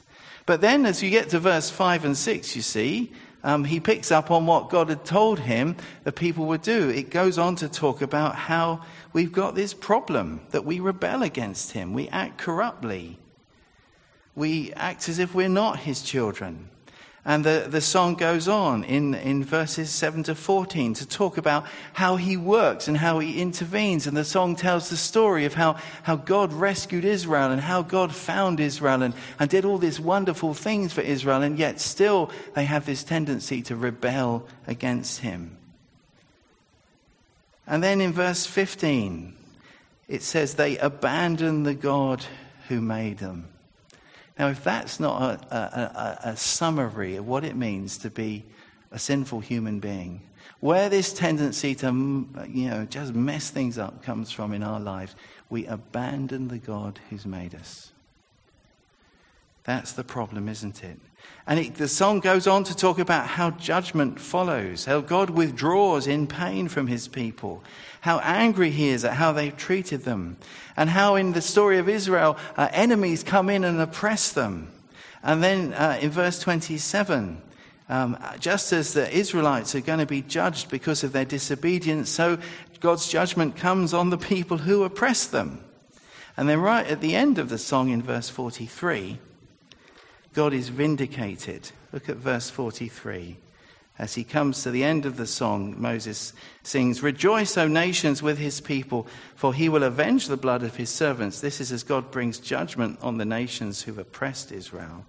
But 0.50 0.62
then, 0.62 0.84
as 0.84 1.00
you 1.00 1.10
get 1.10 1.28
to 1.28 1.38
verse 1.38 1.70
5 1.70 2.04
and 2.04 2.16
6, 2.16 2.56
you 2.56 2.62
see, 2.62 3.12
um, 3.44 3.62
he 3.62 3.78
picks 3.78 4.10
up 4.10 4.32
on 4.32 4.46
what 4.46 4.68
God 4.68 4.88
had 4.88 5.04
told 5.04 5.38
him 5.38 5.76
the 6.02 6.10
people 6.10 6.46
would 6.46 6.62
do. 6.62 6.88
It 6.88 7.10
goes 7.10 7.38
on 7.38 7.54
to 7.54 7.68
talk 7.68 8.02
about 8.02 8.34
how 8.34 8.82
we've 9.12 9.30
got 9.30 9.54
this 9.54 9.72
problem 9.72 10.40
that 10.50 10.64
we 10.64 10.80
rebel 10.80 11.22
against 11.22 11.70
him, 11.70 11.94
we 11.94 12.08
act 12.08 12.38
corruptly, 12.38 13.16
we 14.34 14.72
act 14.72 15.08
as 15.08 15.20
if 15.20 15.36
we're 15.36 15.48
not 15.48 15.78
his 15.78 16.02
children. 16.02 16.68
And 17.22 17.44
the, 17.44 17.66
the 17.68 17.82
song 17.82 18.14
goes 18.14 18.48
on 18.48 18.82
in, 18.84 19.14
in 19.14 19.44
verses 19.44 19.90
7 19.90 20.22
to 20.22 20.34
14 20.34 20.94
to 20.94 21.06
talk 21.06 21.36
about 21.36 21.66
how 21.92 22.16
he 22.16 22.36
works 22.38 22.88
and 22.88 22.96
how 22.96 23.18
he 23.18 23.42
intervenes. 23.42 24.06
And 24.06 24.16
the 24.16 24.24
song 24.24 24.56
tells 24.56 24.88
the 24.88 24.96
story 24.96 25.44
of 25.44 25.52
how, 25.52 25.76
how 26.04 26.16
God 26.16 26.50
rescued 26.52 27.04
Israel 27.04 27.50
and 27.50 27.60
how 27.60 27.82
God 27.82 28.14
found 28.14 28.58
Israel 28.58 29.02
and, 29.02 29.12
and 29.38 29.50
did 29.50 29.66
all 29.66 29.76
these 29.76 30.00
wonderful 30.00 30.54
things 30.54 30.94
for 30.94 31.02
Israel. 31.02 31.42
And 31.42 31.58
yet 31.58 31.78
still 31.78 32.30
they 32.54 32.64
have 32.64 32.86
this 32.86 33.04
tendency 33.04 33.60
to 33.62 33.76
rebel 33.76 34.46
against 34.66 35.20
him. 35.20 35.58
And 37.66 37.82
then 37.82 38.00
in 38.00 38.14
verse 38.14 38.46
15, 38.46 39.34
it 40.08 40.22
says, 40.22 40.54
They 40.54 40.78
abandon 40.78 41.64
the 41.64 41.74
God 41.74 42.24
who 42.68 42.80
made 42.80 43.18
them. 43.18 43.48
Now, 44.40 44.48
if 44.48 44.64
that's 44.64 44.98
not 44.98 45.20
a, 45.20 45.54
a, 45.54 45.58
a, 45.58 46.30
a, 46.30 46.36
summary 46.38 47.16
of 47.16 47.28
what 47.28 47.44
it 47.44 47.56
means 47.56 47.98
to 47.98 48.08
be 48.08 48.46
a 48.90 48.98
sinful 48.98 49.40
human 49.40 49.80
being, 49.80 50.22
where 50.60 50.88
this 50.88 51.12
tendency 51.12 51.74
to, 51.74 51.88
you 52.48 52.70
know, 52.70 52.86
just 52.86 53.12
mess 53.12 53.50
things 53.50 53.76
up 53.76 54.02
comes 54.02 54.32
from 54.32 54.54
in 54.54 54.62
our 54.62 54.80
lives, 54.80 55.14
we 55.50 55.66
abandon 55.66 56.48
the 56.48 56.56
God 56.56 57.00
who's 57.10 57.26
made 57.26 57.54
us. 57.54 57.92
That's 59.64 59.92
the 59.92 60.04
problem, 60.04 60.48
isn't 60.48 60.84
it? 60.84 60.98
And 61.46 61.58
it, 61.58 61.74
the 61.74 61.88
song 61.88 62.20
goes 62.20 62.46
on 62.46 62.64
to 62.64 62.76
talk 62.76 62.98
about 62.98 63.26
how 63.26 63.50
judgment 63.50 64.20
follows, 64.20 64.84
how 64.84 65.00
God 65.00 65.30
withdraws 65.30 66.06
in 66.06 66.26
pain 66.26 66.68
from 66.68 66.86
his 66.86 67.08
people, 67.08 67.64
how 68.02 68.18
angry 68.20 68.70
he 68.70 68.88
is 68.88 69.04
at 69.04 69.14
how 69.14 69.32
they've 69.32 69.56
treated 69.56 70.04
them, 70.04 70.36
and 70.76 70.90
how 70.90 71.16
in 71.16 71.32
the 71.32 71.42
story 71.42 71.78
of 71.78 71.88
Israel, 71.88 72.36
uh, 72.56 72.68
enemies 72.72 73.24
come 73.24 73.50
in 73.50 73.64
and 73.64 73.80
oppress 73.80 74.32
them. 74.32 74.70
And 75.22 75.42
then 75.42 75.72
uh, 75.74 75.98
in 76.00 76.10
verse 76.10 76.38
27, 76.38 77.42
um, 77.88 78.16
just 78.38 78.72
as 78.72 78.92
the 78.92 79.10
Israelites 79.12 79.74
are 79.74 79.80
going 79.80 79.98
to 79.98 80.06
be 80.06 80.22
judged 80.22 80.70
because 80.70 81.02
of 81.02 81.12
their 81.12 81.24
disobedience, 81.24 82.08
so 82.08 82.38
God's 82.78 83.08
judgment 83.08 83.56
comes 83.56 83.92
on 83.92 84.10
the 84.10 84.18
people 84.18 84.58
who 84.58 84.84
oppress 84.84 85.26
them. 85.26 85.64
And 86.36 86.48
then, 86.48 86.60
right 86.60 86.86
at 86.86 87.00
the 87.00 87.16
end 87.16 87.38
of 87.38 87.48
the 87.48 87.58
song 87.58 87.90
in 87.90 88.00
verse 88.00 88.28
43, 88.28 89.18
God 90.32 90.52
is 90.52 90.68
vindicated. 90.68 91.70
Look 91.92 92.08
at 92.08 92.16
verse 92.16 92.50
43. 92.50 93.36
As 93.98 94.14
he 94.14 94.24
comes 94.24 94.62
to 94.62 94.70
the 94.70 94.84
end 94.84 95.04
of 95.04 95.18
the 95.18 95.26
song, 95.26 95.74
Moses 95.76 96.32
sings, 96.62 97.02
Rejoice, 97.02 97.58
O 97.58 97.68
nations, 97.68 98.22
with 98.22 98.38
his 98.38 98.60
people, 98.60 99.06
for 99.34 99.52
he 99.52 99.68
will 99.68 99.82
avenge 99.82 100.26
the 100.26 100.38
blood 100.38 100.62
of 100.62 100.76
his 100.76 100.88
servants. 100.88 101.40
This 101.40 101.60
is 101.60 101.70
as 101.70 101.82
God 101.82 102.10
brings 102.10 102.38
judgment 102.38 102.98
on 103.02 103.18
the 103.18 103.26
nations 103.26 103.82
who've 103.82 103.98
oppressed 103.98 104.52
Israel. 104.52 105.04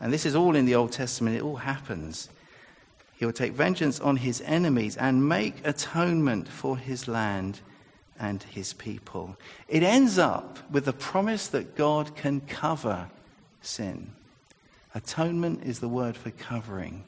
And 0.00 0.12
this 0.12 0.26
is 0.26 0.34
all 0.34 0.56
in 0.56 0.64
the 0.64 0.74
Old 0.74 0.90
Testament, 0.90 1.36
it 1.36 1.42
all 1.42 1.56
happens. 1.56 2.28
He 3.14 3.24
will 3.24 3.32
take 3.32 3.52
vengeance 3.52 4.00
on 4.00 4.16
his 4.16 4.40
enemies 4.40 4.96
and 4.96 5.28
make 5.28 5.64
atonement 5.64 6.48
for 6.48 6.76
his 6.76 7.06
land 7.06 7.60
and 8.18 8.42
his 8.42 8.72
people. 8.72 9.36
It 9.68 9.82
ends 9.82 10.18
up 10.18 10.58
with 10.70 10.86
the 10.86 10.92
promise 10.92 11.46
that 11.48 11.76
God 11.76 12.16
can 12.16 12.40
cover 12.40 13.10
sin. 13.60 14.12
Atonement 14.94 15.64
is 15.64 15.80
the 15.80 15.88
word 15.88 16.16
for 16.16 16.30
covering 16.30 17.04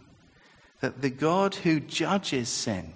that 0.81 1.03
the 1.03 1.11
God 1.11 1.55
who 1.55 1.81
judges 1.81 2.49
sin, 2.49 2.93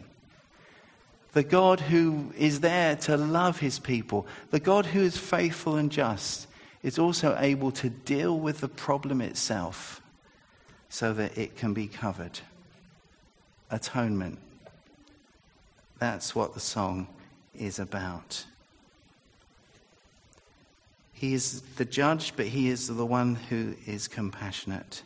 the 1.33 1.43
God 1.43 1.81
who 1.81 2.33
is 2.37 2.61
there 2.61 2.97
to 2.97 3.17
love 3.17 3.61
his 3.61 3.79
people, 3.79 4.27
the 4.51 4.61
God 4.61 4.87
who 4.87 5.01
is 5.01 5.17
faithful 5.17 5.77
and 5.77 5.91
just, 5.91 6.47
is 6.83 6.99
also 6.99 7.37
able 7.39 7.71
to 7.73 7.91
deal 7.91 8.39
with 8.39 8.61
the 8.61 8.69
problem 8.69 9.21
itself 9.21 10.01
so 10.89 11.13
that 11.13 11.37
it 11.37 11.57
can 11.57 11.75
be 11.75 11.87
covered. 11.87 12.41
Atonement. 13.71 14.39
That's 15.99 16.35
what 16.35 16.55
the 16.55 16.61
song 16.61 17.09
is 17.55 17.79
about. 17.79 18.45
He 21.15 21.33
is 21.33 21.63
the 21.77 21.85
judge, 21.87 22.35
but 22.37 22.47
he 22.47 22.69
is 22.69 22.89
the 22.89 23.07
one 23.07 23.37
who 23.37 23.75
is 23.87 24.09
compassionate. 24.09 25.03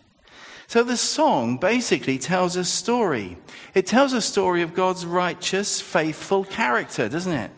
So 0.67 0.83
the 0.83 0.97
song 0.97 1.59
basically 1.59 2.19
tells 2.19 2.57
a 2.57 2.65
story. 2.65 3.39
It 3.75 3.87
tells 3.87 4.13
a 4.13 4.21
story 4.21 4.63
of 4.63 4.75
God's 4.75 5.07
righteous, 5.07 5.81
faithful 5.81 6.45
character, 6.45 7.09
doesn't 7.09 7.33
it? 7.33 7.51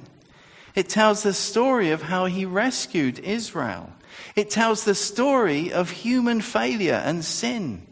It 0.74 0.88
tells 0.88 1.22
the 1.22 1.34
story 1.34 1.90
of 1.90 2.02
how 2.02 2.26
he 2.26 2.44
rescued 2.44 3.18
Israel. 3.20 3.90
It 4.36 4.50
tells 4.50 4.84
the 4.84 4.94
story 4.94 5.72
of 5.72 5.90
human 5.90 6.40
failure 6.40 7.02
and 7.04 7.24
sin, 7.24 7.86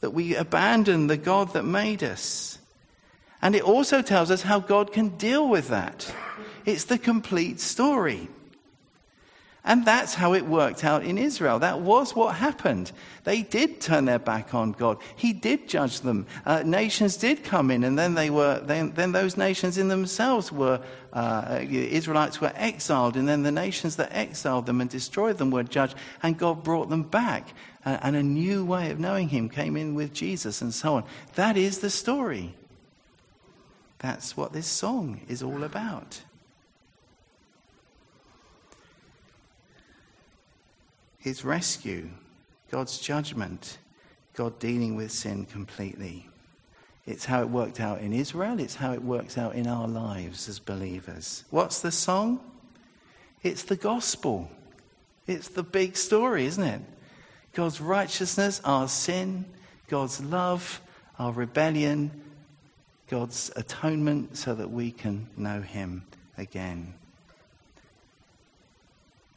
that 0.00 0.10
we 0.10 0.34
abandon 0.34 1.06
the 1.06 1.16
God 1.16 1.52
that 1.52 1.64
made 1.64 2.02
us. 2.02 2.58
And 3.40 3.54
it 3.54 3.62
also 3.62 4.02
tells 4.02 4.30
us 4.30 4.42
how 4.42 4.60
God 4.60 4.92
can 4.92 5.16
deal 5.16 5.48
with 5.48 5.68
that. 5.68 6.12
It's 6.66 6.84
the 6.84 6.98
complete 6.98 7.60
story. 7.60 8.28
And 9.62 9.84
that's 9.84 10.14
how 10.14 10.32
it 10.32 10.46
worked 10.46 10.84
out 10.84 11.04
in 11.04 11.18
Israel. 11.18 11.58
That 11.58 11.80
was 11.80 12.16
what 12.16 12.36
happened. 12.36 12.92
They 13.24 13.42
did 13.42 13.80
turn 13.80 14.06
their 14.06 14.18
back 14.18 14.54
on 14.54 14.72
God. 14.72 14.96
He 15.16 15.34
did 15.34 15.68
judge 15.68 16.00
them. 16.00 16.26
Uh, 16.46 16.62
nations 16.62 17.18
did 17.18 17.44
come 17.44 17.70
in, 17.70 17.84
and 17.84 17.98
then 17.98 18.14
they 18.14 18.30
were. 18.30 18.60
Then, 18.60 18.92
then 18.92 19.12
those 19.12 19.36
nations 19.36 19.76
in 19.76 19.88
themselves 19.88 20.50
were. 20.50 20.80
Uh, 21.12 21.58
Israelites 21.68 22.40
were 22.40 22.52
exiled, 22.54 23.16
and 23.16 23.28
then 23.28 23.42
the 23.42 23.52
nations 23.52 23.96
that 23.96 24.10
exiled 24.12 24.64
them 24.64 24.80
and 24.80 24.88
destroyed 24.88 25.36
them 25.36 25.50
were 25.50 25.64
judged, 25.64 25.94
and 26.22 26.38
God 26.38 26.62
brought 26.62 26.88
them 26.88 27.02
back. 27.02 27.52
Uh, 27.84 27.98
and 28.02 28.16
a 28.16 28.22
new 28.22 28.64
way 28.64 28.90
of 28.90 28.98
knowing 28.98 29.28
Him 29.28 29.48
came 29.48 29.76
in 29.76 29.94
with 29.94 30.14
Jesus, 30.14 30.62
and 30.62 30.72
so 30.72 30.94
on. 30.94 31.04
That 31.34 31.56
is 31.58 31.80
the 31.80 31.90
story. 31.90 32.54
That's 33.98 34.36
what 34.36 34.54
this 34.54 34.66
song 34.66 35.20
is 35.28 35.42
all 35.42 35.64
about. 35.64 36.22
His 41.20 41.44
rescue, 41.44 42.08
God's 42.70 42.98
judgment, 42.98 43.78
God 44.34 44.58
dealing 44.58 44.96
with 44.96 45.12
sin 45.12 45.44
completely. 45.44 46.28
It's 47.06 47.24
how 47.24 47.42
it 47.42 47.48
worked 47.48 47.80
out 47.80 48.00
in 48.00 48.12
Israel, 48.12 48.58
it's 48.58 48.76
how 48.76 48.92
it 48.92 49.02
works 49.02 49.36
out 49.36 49.54
in 49.54 49.66
our 49.66 49.86
lives 49.86 50.48
as 50.48 50.58
believers. 50.58 51.44
What's 51.50 51.80
the 51.80 51.92
song? 51.92 52.40
It's 53.42 53.62
the 53.62 53.76
gospel. 53.76 54.50
It's 55.26 55.48
the 55.48 55.62
big 55.62 55.96
story, 55.96 56.46
isn't 56.46 56.64
it? 56.64 56.80
God's 57.52 57.80
righteousness, 57.80 58.60
our 58.64 58.88
sin, 58.88 59.44
God's 59.88 60.22
love, 60.22 60.80
our 61.18 61.32
rebellion, 61.32 62.10
God's 63.08 63.50
atonement 63.56 64.36
so 64.36 64.54
that 64.54 64.70
we 64.70 64.90
can 64.90 65.28
know 65.36 65.60
Him 65.60 66.04
again 66.38 66.94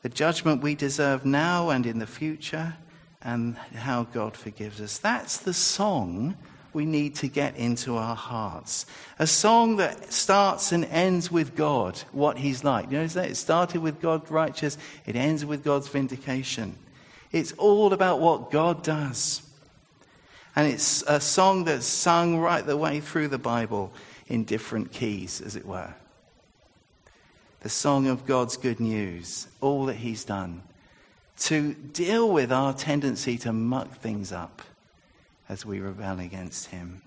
the 0.04 0.10
judgment 0.10 0.62
we 0.62 0.76
deserve 0.76 1.26
now 1.26 1.70
and 1.70 1.86
in 1.86 1.98
the 1.98 2.08
future, 2.08 2.76
and 3.22 3.56
how 3.74 4.04
God 4.04 4.36
forgives 4.36 4.82
us. 4.82 4.98
That's 4.98 5.38
the 5.38 5.54
song 5.54 6.36
we 6.74 6.86
need 6.86 7.16
to 7.16 7.28
get 7.30 7.56
into 7.56 7.96
our 7.96 8.16
hearts. 8.16 8.86
A 9.18 9.26
song 9.26 9.78
that 9.78 10.12
starts 10.12 10.74
and 10.74 10.84
ends 10.86 11.32
with 11.32 11.56
God, 11.56 11.98
what 12.12 12.38
He's 12.38 12.66
like. 12.66 12.92
You 12.92 12.98
know? 12.98 13.04
It 13.04 13.36
started 13.36 13.82
with 13.82 14.02
God 14.02 14.30
righteous, 14.30 14.78
it 15.06 15.16
ends 15.16 15.46
with 15.46 15.64
God's 15.64 15.88
vindication. 15.88 16.76
It's 17.32 17.54
all 17.54 17.94
about 17.94 18.20
what 18.20 18.52
God 18.52 18.84
does. 18.84 19.42
And 20.56 20.72
it's 20.72 21.02
a 21.08 21.20
song 21.20 21.64
that's 21.64 21.86
sung 21.86 22.38
right 22.38 22.64
the 22.64 22.78
way 22.78 23.00
through 23.00 23.30
the 23.30 23.40
Bible 23.40 23.94
in 24.28 24.44
different 24.44 24.92
keys, 24.92 25.42
as 25.42 25.56
it 25.56 25.66
were 25.66 25.94
the 27.64 27.70
song 27.70 28.08
of 28.08 28.26
God's 28.26 28.58
good 28.58 28.82
news, 28.82 29.48
all 29.62 29.86
that 29.86 29.96
He's 29.96 30.26
done, 30.26 30.62
to 31.40 31.74
deal 31.74 32.30
with 32.30 32.52
our 32.52 32.74
tendency 32.74 33.38
to 33.40 33.54
muck 33.54 33.96
things 33.96 34.32
up 34.32 34.62
as 35.48 35.66
we 35.66 35.80
rebel 35.80 36.20
against 36.20 36.68
Him. 36.68 37.02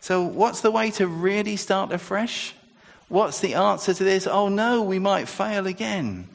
So, 0.00 0.22
what's 0.22 0.60
the 0.60 0.70
way 0.70 0.90
to 0.92 1.06
really 1.06 1.56
start 1.56 1.90
afresh? 1.90 2.54
What's 3.08 3.40
the 3.40 3.54
answer 3.54 3.92
to 3.94 4.04
this? 4.04 4.26
Oh 4.26 4.48
no, 4.48 4.82
we 4.82 4.98
might 4.98 5.26
fail 5.26 5.66
again. 5.66 6.28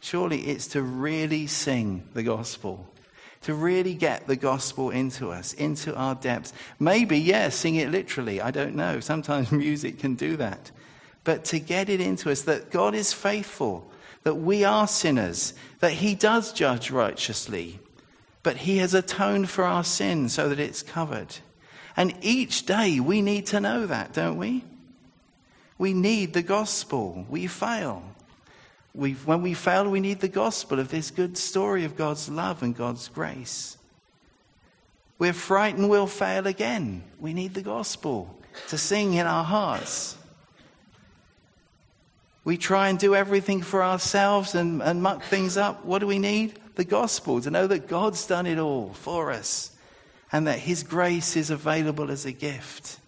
Surely 0.00 0.40
it's 0.48 0.66
to 0.68 0.82
really 0.82 1.46
sing 1.46 2.06
the 2.12 2.22
gospel, 2.22 2.86
to 3.42 3.54
really 3.54 3.94
get 3.94 4.26
the 4.26 4.36
gospel 4.36 4.90
into 4.90 5.30
us, 5.30 5.52
into 5.54 5.94
our 5.96 6.16
depths. 6.16 6.52
Maybe, 6.78 7.18
yeah, 7.18 7.48
sing 7.48 7.76
it 7.76 7.90
literally. 7.90 8.40
I 8.40 8.50
don't 8.50 8.74
know. 8.74 9.00
Sometimes 9.00 9.50
music 9.52 10.00
can 10.00 10.16
do 10.16 10.36
that 10.36 10.70
but 11.24 11.44
to 11.46 11.58
get 11.58 11.88
it 11.88 12.00
into 12.00 12.30
us 12.30 12.42
that 12.42 12.70
God 12.70 12.94
is 12.94 13.12
faithful, 13.12 13.90
that 14.22 14.36
we 14.36 14.64
are 14.64 14.88
sinners, 14.88 15.54
that 15.80 15.92
He 15.92 16.14
does 16.14 16.52
judge 16.52 16.90
righteously, 16.90 17.80
but 18.42 18.58
He 18.58 18.78
has 18.78 18.94
atoned 18.94 19.50
for 19.50 19.64
our 19.64 19.84
sin 19.84 20.28
so 20.28 20.48
that 20.48 20.60
it's 20.60 20.82
covered. 20.82 21.36
And 21.96 22.14
each 22.20 22.66
day 22.66 23.00
we 23.00 23.22
need 23.22 23.46
to 23.46 23.60
know 23.60 23.86
that, 23.86 24.12
don't 24.12 24.36
we? 24.36 24.64
We 25.78 25.94
need 25.94 26.32
the 26.32 26.42
gospel. 26.42 27.24
We 27.28 27.46
fail. 27.46 28.02
we 28.94 29.12
when 29.12 29.42
we 29.42 29.54
fail, 29.54 29.88
we 29.88 30.00
need 30.00 30.20
the 30.20 30.28
gospel 30.28 30.80
of 30.80 30.88
this 30.88 31.10
good 31.10 31.38
story 31.38 31.84
of 31.84 31.96
God's 31.96 32.28
love 32.28 32.62
and 32.62 32.76
God's 32.76 33.08
grace. 33.08 33.78
We're 35.18 35.32
frightened 35.32 35.88
we'll 35.88 36.06
fail 36.06 36.46
again. 36.46 37.04
We 37.18 37.32
need 37.32 37.54
the 37.54 37.62
gospel 37.62 38.38
to 38.68 38.78
sing 38.78 39.14
in 39.14 39.26
our 39.26 39.44
hearts. 39.44 40.17
We 42.48 42.56
try 42.56 42.88
and 42.88 42.98
do 42.98 43.14
everything 43.14 43.60
for 43.60 43.84
ourselves 43.84 44.54
and, 44.54 44.80
and 44.80 45.02
muck 45.02 45.22
things 45.22 45.58
up. 45.58 45.84
What 45.84 45.98
do 45.98 46.06
we 46.06 46.18
need? 46.18 46.58
The 46.76 46.84
gospel, 46.84 47.42
to 47.42 47.50
know 47.50 47.66
that 47.66 47.88
God's 47.88 48.26
done 48.26 48.46
it 48.46 48.58
all 48.58 48.94
for 48.94 49.30
us 49.30 49.70
and 50.32 50.46
that 50.46 50.58
His 50.58 50.82
grace 50.82 51.36
is 51.36 51.50
available 51.50 52.10
as 52.10 52.24
a 52.24 52.32
gift. 52.32 53.00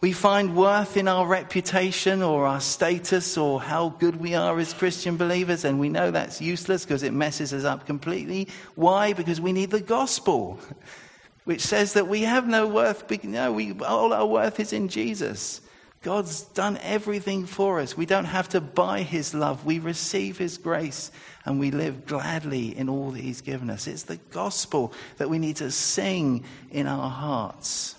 We 0.00 0.12
find 0.12 0.56
worth 0.56 0.96
in 0.96 1.06
our 1.06 1.26
reputation 1.26 2.22
or 2.22 2.46
our 2.46 2.62
status 2.62 3.36
or 3.36 3.60
how 3.60 3.90
good 3.90 4.16
we 4.16 4.34
are 4.34 4.58
as 4.58 4.72
Christian 4.72 5.18
believers, 5.18 5.66
and 5.66 5.78
we 5.78 5.90
know 5.90 6.10
that's 6.10 6.40
useless 6.40 6.86
because 6.86 7.02
it 7.02 7.12
messes 7.12 7.52
us 7.52 7.64
up 7.64 7.84
completely. 7.84 8.48
Why? 8.74 9.12
Because 9.12 9.38
we 9.38 9.52
need 9.52 9.70
the 9.70 9.82
gospel. 9.82 10.58
which 11.44 11.60
says 11.60 11.94
that 11.94 12.08
we 12.08 12.22
have 12.22 12.46
no 12.46 12.66
worth. 12.66 13.04
No, 13.24 13.52
we, 13.52 13.78
all 13.80 14.12
our 14.12 14.24
worth 14.24 14.60
is 14.60 14.72
in 14.72 14.88
Jesus. 14.88 15.60
God's 16.02 16.42
done 16.42 16.78
everything 16.82 17.46
for 17.46 17.78
us. 17.78 17.96
We 17.96 18.06
don't 18.06 18.24
have 18.24 18.48
to 18.50 18.60
buy 18.60 19.02
his 19.02 19.34
love. 19.34 19.64
We 19.64 19.78
receive 19.78 20.36
his 20.36 20.58
grace 20.58 21.12
and 21.44 21.60
we 21.60 21.70
live 21.70 22.06
gladly 22.06 22.76
in 22.76 22.88
all 22.88 23.12
that 23.12 23.20
he's 23.20 23.40
given 23.40 23.70
us. 23.70 23.86
It's 23.86 24.02
the 24.02 24.16
gospel 24.30 24.92
that 25.18 25.30
we 25.30 25.38
need 25.38 25.56
to 25.56 25.70
sing 25.70 26.44
in 26.72 26.88
our 26.88 27.08
hearts, 27.08 27.94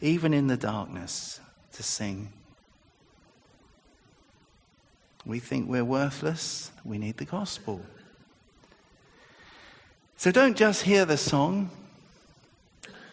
even 0.00 0.32
in 0.32 0.46
the 0.46 0.56
darkness, 0.56 1.40
to 1.74 1.82
sing. 1.82 2.32
We 5.26 5.38
think 5.38 5.68
we're 5.68 5.84
worthless. 5.84 6.70
We 6.84 6.96
need 6.96 7.18
the 7.18 7.24
gospel. 7.26 7.82
So 10.16 10.30
don't 10.30 10.56
just 10.56 10.82
hear 10.82 11.04
the 11.04 11.18
song. 11.18 11.70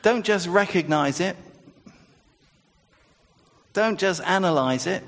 Don't 0.02 0.24
just 0.24 0.48
recognize 0.48 1.20
it. 1.20 1.36
Don't 3.74 4.00
just 4.00 4.22
analyze 4.24 4.88
it. 4.88 5.04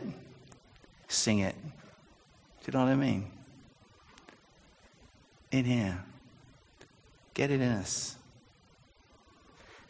Sing 1.08 1.40
it. 1.40 1.56
Do 2.64 2.72
you 2.72 2.74
know 2.74 2.86
what 2.86 2.92
I 2.92 2.96
mean? 2.96 3.32
In 5.52 5.66
here. 5.66 6.04
Get 7.36 7.52
it 7.52 7.62
in 7.62 7.72
us. 7.72 8.16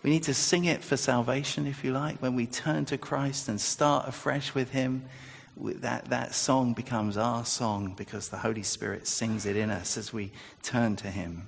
We 0.04 0.12
need 0.12 0.24
to 0.24 0.34
sing 0.36 0.66
it 0.66 0.84
for 0.84 0.98
salvation, 0.98 1.66
if 1.66 1.84
you 1.84 1.92
like. 1.92 2.22
When 2.22 2.36
we 2.36 2.46
turn 2.46 2.86
to 2.86 2.98
Christ 2.98 3.48
and 3.48 3.60
start 3.60 4.08
afresh 4.08 4.54
with 4.54 4.70
Him, 4.70 5.06
that, 5.58 6.06
that 6.10 6.36
song 6.36 6.74
becomes 6.74 7.18
our 7.18 7.46
song 7.46 7.94
because 7.96 8.30
the 8.30 8.38
Holy 8.38 8.62
Spirit 8.62 9.08
sings 9.08 9.46
it 9.46 9.56
in 9.56 9.72
us 9.72 9.98
as 9.98 10.14
we 10.14 10.32
turn 10.62 10.96
to 10.98 11.08
Him. 11.08 11.48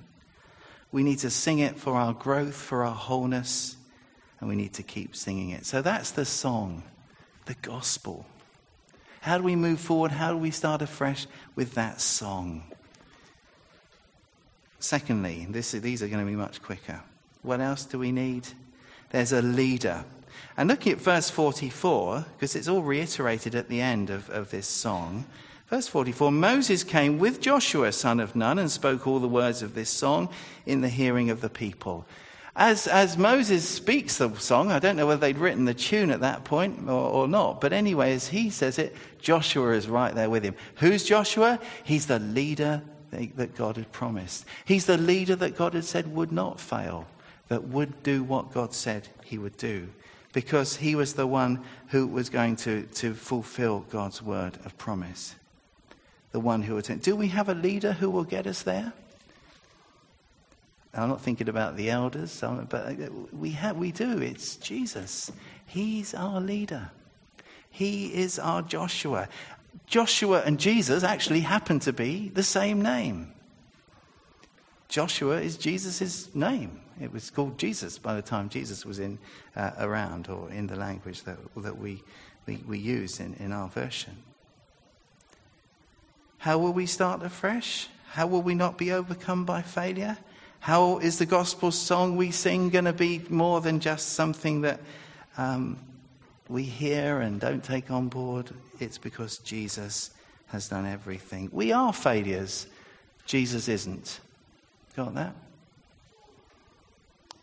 We 0.90 1.02
need 1.02 1.18
to 1.18 1.30
sing 1.30 1.58
it 1.58 1.76
for 1.76 1.94
our 1.94 2.14
growth, 2.14 2.56
for 2.56 2.84
our 2.84 2.94
wholeness, 2.94 3.76
and 4.40 4.48
we 4.48 4.56
need 4.56 4.72
to 4.74 4.82
keep 4.82 5.14
singing 5.14 5.50
it. 5.50 5.66
So 5.66 5.82
that's 5.82 6.10
the 6.10 6.24
song, 6.24 6.82
the 7.48 7.54
gospel. 7.62 8.24
How 9.22 9.38
do 9.38 9.42
we 9.42 9.56
move 9.56 9.80
forward? 9.80 10.12
How 10.12 10.30
do 10.30 10.36
we 10.36 10.52
start 10.52 10.80
afresh 10.82 11.26
with 11.56 11.74
that 11.74 12.00
song? 12.00 12.62
Secondly, 14.78 15.46
this, 15.50 15.72
these 15.72 16.02
are 16.02 16.08
going 16.08 16.24
to 16.24 16.30
be 16.30 16.36
much 16.36 16.62
quicker. 16.62 17.00
What 17.42 17.60
else 17.60 17.84
do 17.84 17.98
we 17.98 18.12
need? 18.12 18.46
There's 19.10 19.32
a 19.32 19.42
leader. 19.42 20.04
And 20.56 20.68
looking 20.68 20.92
at 20.92 20.98
verse 20.98 21.30
44, 21.30 22.26
because 22.36 22.54
it's 22.54 22.68
all 22.68 22.82
reiterated 22.82 23.54
at 23.54 23.68
the 23.68 23.80
end 23.80 24.10
of, 24.10 24.30
of 24.30 24.50
this 24.50 24.68
song, 24.68 25.24
Verse 25.68 25.86
44 25.86 26.32
Moses 26.32 26.82
came 26.82 27.18
with 27.18 27.42
Joshua, 27.42 27.92
son 27.92 28.20
of 28.20 28.34
Nun, 28.34 28.58
and 28.58 28.70
spoke 28.70 29.06
all 29.06 29.18
the 29.18 29.28
words 29.28 29.60
of 29.60 29.74
this 29.74 29.90
song 29.90 30.30
in 30.64 30.80
the 30.80 30.88
hearing 30.88 31.28
of 31.28 31.42
the 31.42 31.50
people. 31.50 32.06
As, 32.58 32.88
as 32.88 33.16
Moses 33.16 33.66
speaks 33.66 34.18
the 34.18 34.34
song, 34.34 34.72
I 34.72 34.80
don't 34.80 34.96
know 34.96 35.06
whether 35.06 35.20
they'd 35.20 35.38
written 35.38 35.64
the 35.64 35.74
tune 35.74 36.10
at 36.10 36.20
that 36.20 36.42
point 36.42 36.88
or, 36.88 36.90
or 36.90 37.28
not, 37.28 37.60
but 37.60 37.72
anyway, 37.72 38.12
as 38.12 38.26
he 38.26 38.50
says 38.50 38.80
it, 38.80 38.96
Joshua 39.20 39.70
is 39.70 39.88
right 39.88 40.12
there 40.12 40.28
with 40.28 40.42
him. 40.42 40.56
Who's 40.76 41.04
Joshua? 41.04 41.60
He's 41.84 42.06
the 42.06 42.18
leader 42.18 42.82
that 43.12 43.54
God 43.54 43.76
had 43.76 43.92
promised. 43.92 44.44
He's 44.64 44.86
the 44.86 44.98
leader 44.98 45.36
that 45.36 45.56
God 45.56 45.74
had 45.74 45.84
said 45.84 46.14
would 46.14 46.32
not 46.32 46.58
fail, 46.58 47.06
that 47.46 47.68
would 47.68 48.02
do 48.02 48.24
what 48.24 48.52
God 48.52 48.74
said 48.74 49.06
he 49.24 49.38
would 49.38 49.56
do, 49.56 49.88
because 50.32 50.76
he 50.76 50.96
was 50.96 51.14
the 51.14 51.28
one 51.28 51.62
who 51.90 52.08
was 52.08 52.28
going 52.28 52.56
to, 52.56 52.82
to 52.94 53.14
fulfill 53.14 53.86
God's 53.88 54.20
word 54.20 54.58
of 54.64 54.76
promise 54.76 55.36
the 56.32 56.40
one 56.40 56.62
who 56.62 56.76
attends. 56.76 57.04
Do 57.04 57.16
we 57.16 57.28
have 57.28 57.48
a 57.48 57.54
leader 57.54 57.92
who 57.92 58.10
will 58.10 58.24
get 58.24 58.46
us 58.46 58.62
there? 58.62 58.92
I'm 60.98 61.08
not 61.08 61.20
thinking 61.20 61.48
about 61.48 61.76
the 61.76 61.90
elders, 61.90 62.42
but 62.68 62.98
we, 63.32 63.50
have, 63.50 63.76
we 63.76 63.92
do. 63.92 64.18
It's 64.18 64.56
Jesus. 64.56 65.30
He's 65.66 66.14
our 66.14 66.40
leader. 66.40 66.90
He 67.70 68.06
is 68.14 68.38
our 68.38 68.62
Joshua. 68.62 69.28
Joshua 69.86 70.42
and 70.44 70.58
Jesus 70.58 71.02
actually 71.04 71.40
happen 71.40 71.78
to 71.80 71.92
be 71.92 72.28
the 72.28 72.42
same 72.42 72.82
name. 72.82 73.32
Joshua 74.88 75.40
is 75.40 75.56
Jesus' 75.56 76.34
name. 76.34 76.80
It 77.00 77.12
was 77.12 77.30
called 77.30 77.58
Jesus 77.58 77.98
by 77.98 78.14
the 78.14 78.22
time 78.22 78.48
Jesus 78.48 78.84
was 78.84 78.98
in, 78.98 79.18
uh, 79.54 79.70
around 79.78 80.28
or 80.28 80.50
in 80.50 80.66
the 80.66 80.76
language 80.76 81.22
that, 81.24 81.38
that 81.56 81.78
we, 81.78 82.02
we, 82.46 82.56
we 82.66 82.78
use 82.78 83.20
in, 83.20 83.34
in 83.34 83.52
our 83.52 83.68
version. 83.68 84.16
How 86.38 86.58
will 86.58 86.72
we 86.72 86.86
start 86.86 87.22
afresh? 87.22 87.88
How 88.10 88.26
will 88.26 88.42
we 88.42 88.54
not 88.54 88.78
be 88.78 88.90
overcome 88.90 89.44
by 89.44 89.62
failure? 89.62 90.18
How 90.60 90.98
is 90.98 91.18
the 91.18 91.26
gospel 91.26 91.70
song 91.70 92.16
we 92.16 92.30
sing 92.30 92.70
going 92.70 92.84
to 92.84 92.92
be 92.92 93.24
more 93.28 93.60
than 93.60 93.80
just 93.80 94.10
something 94.10 94.62
that 94.62 94.80
um, 95.36 95.78
we 96.48 96.64
hear 96.64 97.20
and 97.20 97.40
don't 97.40 97.62
take 97.62 97.90
on 97.90 98.08
board? 98.08 98.50
It's 98.80 98.98
because 98.98 99.38
Jesus 99.38 100.10
has 100.48 100.68
done 100.68 100.86
everything. 100.86 101.48
We 101.52 101.72
are 101.72 101.92
failures, 101.92 102.66
Jesus 103.26 103.68
isn't. 103.68 104.20
Got 104.96 105.14
that? 105.14 105.34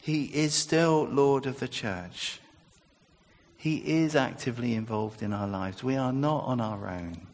He 0.01 0.25
is 0.25 0.53
still 0.53 1.05
Lord 1.05 1.45
of 1.45 1.59
the 1.59 1.67
church. 1.67 2.39
He 3.57 3.77
is 3.77 4.15
actively 4.15 4.75
involved 4.75 5.23
in 5.23 5.33
our 5.33 5.47
lives. 5.47 5.83
We 5.83 5.95
are 5.95 6.13
not 6.13 6.43
on 6.43 6.61
our 6.61 6.87
own. 6.87 7.24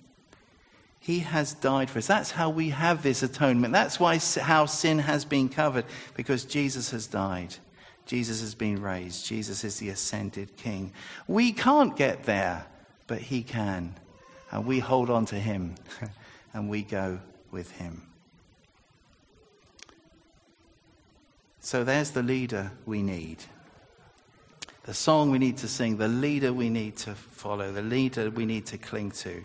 He 1.03 1.19
has 1.19 1.55
died 1.55 1.89
for 1.89 1.97
us. 1.97 2.05
That's 2.05 2.29
how 2.29 2.51
we 2.51 2.69
have 2.69 3.01
this 3.01 3.23
atonement. 3.23 3.73
That's 3.73 3.99
why 3.99 4.19
how 4.39 4.67
sin 4.67 4.99
has 4.99 5.25
been 5.25 5.49
covered 5.49 5.85
because 6.13 6.45
Jesus 6.45 6.91
has 6.91 7.07
died. 7.07 7.55
Jesus 8.05 8.39
has 8.41 8.53
been 8.53 8.79
raised. 8.79 9.25
Jesus 9.25 9.63
is 9.63 9.79
the 9.79 9.89
ascended 9.89 10.55
king. 10.57 10.93
We 11.27 11.53
can't 11.53 11.97
get 11.97 12.25
there, 12.25 12.67
but 13.07 13.17
he 13.17 13.41
can. 13.41 13.95
And 14.51 14.67
we 14.67 14.77
hold 14.77 15.09
on 15.09 15.25
to 15.27 15.35
him 15.35 15.73
and 16.53 16.69
we 16.69 16.83
go 16.83 17.19
with 17.49 17.71
him. 17.71 18.03
So 21.61 21.83
there's 21.83 22.11
the 22.11 22.21
leader 22.21 22.73
we 22.85 23.01
need. 23.01 23.37
The 24.83 24.93
song 24.93 25.31
we 25.31 25.39
need 25.39 25.57
to 25.57 25.67
sing, 25.67 25.97
the 25.97 26.07
leader 26.07 26.53
we 26.53 26.69
need 26.69 26.97
to 26.97 27.15
follow, 27.15 27.71
the 27.71 27.81
leader 27.81 28.29
we 28.29 28.45
need 28.45 28.67
to 28.67 28.77
cling 28.77 29.11
to. 29.11 29.43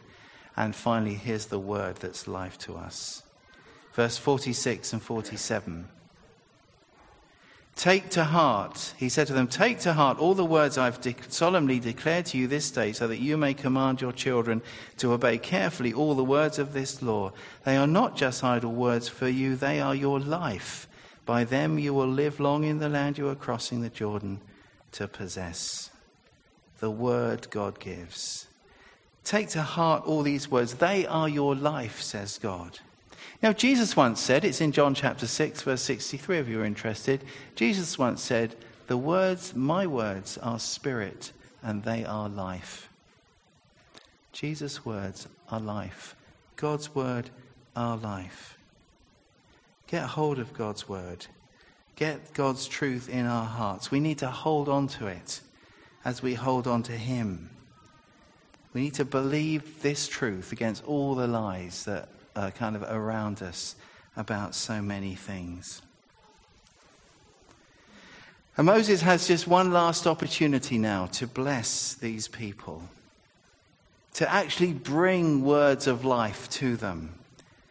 And 0.56 0.74
finally, 0.74 1.14
here's 1.14 1.46
the 1.46 1.58
word 1.58 1.96
that's 1.96 2.26
life 2.26 2.58
to 2.60 2.76
us. 2.76 3.22
Verse 3.92 4.16
46 4.16 4.92
and 4.94 5.02
47. 5.02 5.88
Take 7.76 8.08
to 8.10 8.24
heart, 8.24 8.94
he 8.96 9.10
said 9.10 9.26
to 9.26 9.34
them, 9.34 9.48
Take 9.48 9.80
to 9.80 9.92
heart 9.92 10.18
all 10.18 10.34
the 10.34 10.46
words 10.46 10.78
I've 10.78 10.98
de- 11.02 11.14
solemnly 11.28 11.78
declared 11.78 12.24
to 12.26 12.38
you 12.38 12.46
this 12.46 12.70
day, 12.70 12.92
so 12.92 13.06
that 13.06 13.18
you 13.18 13.36
may 13.36 13.52
command 13.52 14.00
your 14.00 14.12
children 14.12 14.62
to 14.96 15.12
obey 15.12 15.36
carefully 15.36 15.92
all 15.92 16.14
the 16.14 16.24
words 16.24 16.58
of 16.58 16.72
this 16.72 17.02
law. 17.02 17.32
They 17.64 17.76
are 17.76 17.86
not 17.86 18.16
just 18.16 18.42
idle 18.42 18.72
words 18.72 19.08
for 19.08 19.28
you, 19.28 19.56
they 19.56 19.78
are 19.78 19.94
your 19.94 20.18
life. 20.18 20.88
By 21.26 21.44
them 21.44 21.78
you 21.78 21.92
will 21.92 22.08
live 22.08 22.40
long 22.40 22.64
in 22.64 22.78
the 22.78 22.88
land 22.88 23.18
you 23.18 23.28
are 23.28 23.34
crossing 23.34 23.82
the 23.82 23.90
Jordan 23.90 24.40
to 24.92 25.06
possess. 25.06 25.90
The 26.78 26.90
word 26.90 27.50
God 27.50 27.78
gives. 27.78 28.46
Take 29.26 29.48
to 29.50 29.62
heart 29.62 30.04
all 30.06 30.22
these 30.22 30.52
words. 30.52 30.74
They 30.74 31.04
are 31.04 31.28
your 31.28 31.56
life, 31.56 32.00
says 32.00 32.38
God. 32.38 32.78
Now, 33.42 33.52
Jesus 33.52 33.96
once 33.96 34.20
said, 34.20 34.44
it's 34.44 34.60
in 34.60 34.70
John 34.70 34.94
chapter 34.94 35.26
6, 35.26 35.62
verse 35.62 35.82
63, 35.82 36.38
if 36.38 36.48
you're 36.48 36.64
interested. 36.64 37.24
Jesus 37.56 37.98
once 37.98 38.22
said, 38.22 38.54
The 38.86 38.96
words, 38.96 39.52
my 39.52 39.84
words, 39.84 40.38
are 40.38 40.60
spirit 40.60 41.32
and 41.60 41.82
they 41.82 42.04
are 42.04 42.28
life. 42.28 42.88
Jesus' 44.30 44.84
words 44.84 45.26
are 45.50 45.58
life. 45.58 46.14
God's 46.54 46.94
word 46.94 47.30
are 47.74 47.96
life. 47.96 48.56
Get 49.88 50.04
hold 50.04 50.38
of 50.38 50.54
God's 50.54 50.88
word. 50.88 51.26
Get 51.96 52.32
God's 52.32 52.68
truth 52.68 53.08
in 53.08 53.26
our 53.26 53.46
hearts. 53.46 53.90
We 53.90 53.98
need 53.98 54.18
to 54.18 54.30
hold 54.30 54.68
on 54.68 54.86
to 54.86 55.08
it 55.08 55.40
as 56.04 56.22
we 56.22 56.34
hold 56.34 56.68
on 56.68 56.84
to 56.84 56.92
Him. 56.92 57.50
We 58.76 58.82
need 58.82 58.94
to 58.96 59.06
believe 59.06 59.80
this 59.80 60.06
truth 60.06 60.52
against 60.52 60.84
all 60.84 61.14
the 61.14 61.26
lies 61.26 61.86
that 61.86 62.10
are 62.36 62.50
kind 62.50 62.76
of 62.76 62.82
around 62.82 63.40
us 63.40 63.74
about 64.18 64.54
so 64.54 64.82
many 64.82 65.14
things. 65.14 65.80
And 68.58 68.66
Moses 68.66 69.00
has 69.00 69.26
just 69.26 69.48
one 69.48 69.72
last 69.72 70.06
opportunity 70.06 70.76
now 70.76 71.06
to 71.12 71.26
bless 71.26 71.94
these 71.94 72.28
people, 72.28 72.82
to 74.12 74.30
actually 74.30 74.74
bring 74.74 75.42
words 75.42 75.86
of 75.86 76.04
life 76.04 76.50
to 76.50 76.76
them 76.76 77.14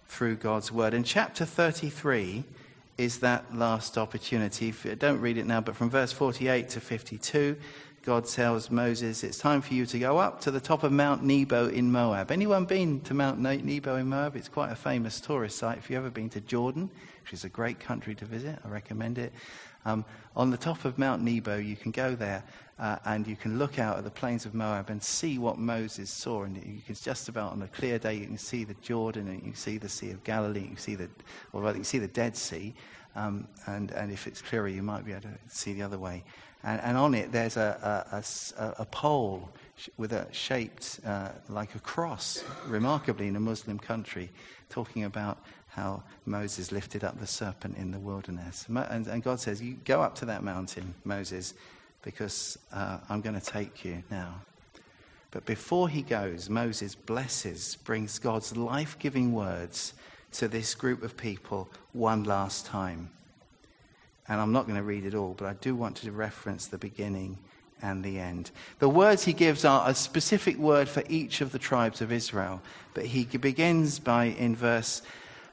through 0.07 0.37
God's 0.37 0.71
word. 0.71 0.95
And 0.95 1.05
chapter 1.05 1.45
33 1.45 2.45
is 2.97 3.19
that 3.19 3.55
last 3.55 3.99
opportunity. 3.99 4.73
Don't 4.97 5.21
read 5.21 5.37
it 5.37 5.45
now, 5.45 5.61
but 5.61 5.75
from 5.75 5.91
verse 5.91 6.11
48 6.11 6.67
to 6.69 6.79
52, 6.79 7.57
God 8.05 8.27
tells 8.27 8.69
Moses, 8.69 9.23
It's 9.23 9.39
time 9.39 9.63
for 9.63 9.73
you 9.73 9.87
to 9.87 9.97
go 9.97 10.19
up 10.19 10.39
to 10.41 10.51
the 10.51 10.59
top 10.59 10.83
of 10.83 10.91
Mount 10.91 11.23
Nebo 11.23 11.69
in 11.69 11.91
Moab. 11.91 12.29
Anyone 12.29 12.65
been 12.65 13.01
to 13.01 13.15
Mount 13.15 13.39
Nebo 13.39 13.95
in 13.95 14.07
Moab? 14.07 14.35
It's 14.35 14.47
quite 14.47 14.71
a 14.71 14.75
famous 14.75 15.19
tourist 15.19 15.57
site. 15.57 15.79
If 15.79 15.89
you've 15.89 15.97
ever 15.97 16.11
been 16.11 16.29
to 16.29 16.41
Jordan, 16.41 16.91
which 17.23 17.33
is 17.33 17.45
a 17.45 17.49
great 17.49 17.79
country 17.79 18.13
to 18.13 18.25
visit, 18.25 18.59
I 18.63 18.67
recommend 18.67 19.17
it. 19.17 19.33
Um, 19.85 20.05
on 20.35 20.51
the 20.51 20.57
top 20.57 20.85
of 20.85 20.99
Mount 20.99 21.23
Nebo, 21.23 21.57
you 21.57 21.75
can 21.75 21.89
go 21.89 22.13
there 22.13 22.43
uh, 22.77 22.97
and 23.05 23.25
you 23.25 23.35
can 23.35 23.57
look 23.57 23.79
out 23.79 23.97
at 23.97 24.03
the 24.03 24.11
plains 24.11 24.45
of 24.45 24.53
Moab 24.53 24.91
and 24.91 25.01
see 25.01 25.39
what 25.39 25.57
Moses 25.57 26.11
saw. 26.11 26.43
And 26.43 26.57
you 26.57 26.81
can 26.85 26.93
just 26.93 27.27
about 27.27 27.53
on 27.53 27.63
a 27.63 27.67
clear 27.69 27.97
day, 27.97 28.13
you 28.13 28.27
can 28.27 28.37
see 28.37 28.65
the 28.65 28.75
Jordan 28.83 29.27
and 29.29 29.37
you 29.37 29.41
can 29.41 29.55
see 29.55 29.79
the 29.79 29.89
Sea 29.89 30.11
of 30.11 30.23
Galilee, 30.23 30.61
you 30.61 30.67
can 30.67 30.77
see 30.77 30.93
the, 30.93 31.09
or 31.53 31.63
rather, 31.63 31.77
you 31.77 31.81
can 31.81 31.85
see 31.85 31.97
the 31.97 32.07
Dead 32.07 32.37
Sea. 32.37 32.75
Um, 33.15 33.47
and, 33.65 33.89
and 33.91 34.11
if 34.11 34.27
it's 34.27 34.43
clearer, 34.43 34.67
you 34.67 34.83
might 34.83 35.05
be 35.05 35.13
able 35.13 35.21
to 35.21 35.37
see 35.47 35.73
the 35.73 35.81
other 35.81 35.97
way. 35.97 36.23
And, 36.65 36.81
and 36.81 36.97
on 36.97 37.13
it, 37.13 37.31
there's 37.31 37.57
a, 37.57 38.03
a, 38.11 38.63
a, 38.63 38.75
a 38.79 38.85
pole 38.85 39.49
with 39.97 40.13
a 40.13 40.27
shaped 40.33 40.99
uh, 41.05 41.29
like 41.47 41.75
a 41.75 41.79
cross, 41.79 42.43
remarkably 42.67 43.27
in 43.27 43.35
a 43.35 43.39
Muslim 43.39 43.77
country, 43.77 44.29
talking 44.69 45.03
about 45.03 45.37
how 45.67 46.01
Moses 46.25 46.71
lifted 46.71 47.03
up 47.03 47.19
the 47.19 47.27
serpent 47.27 47.77
in 47.77 47.91
the 47.91 47.99
wilderness. 47.99 48.65
And, 48.67 49.05
and 49.05 49.21
God 49.21 49.39
says, 49.39 49.61
You 49.61 49.75
go 49.85 50.01
up 50.01 50.15
to 50.15 50.25
that 50.25 50.43
mountain, 50.43 50.95
Moses, 51.03 51.53
because 52.01 52.57
uh, 52.73 52.97
I'm 53.09 53.21
going 53.21 53.39
to 53.39 53.45
take 53.45 53.85
you 53.85 54.01
now. 54.09 54.35
But 55.31 55.45
before 55.45 55.89
he 55.89 56.01
goes, 56.01 56.49
Moses 56.49 56.95
blesses, 56.95 57.77
brings 57.83 58.19
God's 58.19 58.55
life 58.55 58.97
giving 58.97 59.33
words 59.33 59.93
to 60.33 60.47
this 60.47 60.73
group 60.73 61.03
of 61.03 61.17
people 61.17 61.69
one 61.91 62.23
last 62.23 62.65
time. 62.65 63.09
And 64.27 64.41
I'm 64.41 64.51
not 64.51 64.65
going 64.65 64.77
to 64.77 64.83
read 64.83 65.05
it 65.05 65.13
all, 65.13 65.35
but 65.37 65.47
I 65.47 65.53
do 65.53 65.75
want 65.75 65.97
to 65.97 66.11
reference 66.11 66.67
the 66.67 66.77
beginning 66.77 67.37
and 67.81 68.03
the 68.03 68.19
end. 68.19 68.51
The 68.79 68.89
words 68.89 69.25
he 69.25 69.33
gives 69.33 69.65
are 69.65 69.87
a 69.87 69.93
specific 69.93 70.57
word 70.57 70.89
for 70.89 71.03
each 71.07 71.41
of 71.41 71.51
the 71.51 71.59
tribes 71.59 72.01
of 72.01 72.11
Israel. 72.11 72.61
But 72.93 73.05
he 73.05 73.25
begins 73.25 73.99
by, 73.99 74.25
in 74.25 74.55
verse 74.55 75.01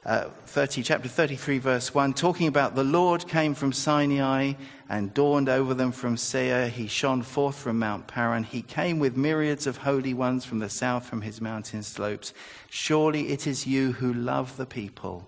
uh, 0.05 0.25
30, 0.47 0.83
chapter 0.83 1.07
33, 1.07 1.59
verse 1.59 1.93
1, 1.93 2.13
talking 2.13 2.47
about 2.47 2.75
the 2.75 2.83
Lord 2.83 3.27
came 3.27 3.53
from 3.53 3.71
Sinai 3.71 4.53
and 4.89 5.13
dawned 5.13 5.49
over 5.49 5.73
them 5.73 5.91
from 5.91 6.17
Seir. 6.17 6.67
He 6.67 6.87
shone 6.87 7.21
forth 7.21 7.55
from 7.55 7.79
Mount 7.79 8.07
Paran. 8.07 8.43
He 8.43 8.61
came 8.61 8.99
with 8.99 9.15
myriads 9.15 9.67
of 9.67 9.77
holy 9.77 10.13
ones 10.13 10.43
from 10.43 10.59
the 10.59 10.69
south, 10.69 11.05
from 11.05 11.21
his 11.21 11.39
mountain 11.39 11.83
slopes. 11.83 12.33
Surely 12.69 13.29
it 13.29 13.47
is 13.47 13.67
you 13.67 13.93
who 13.93 14.13
love 14.13 14.57
the 14.57 14.65
people 14.65 15.25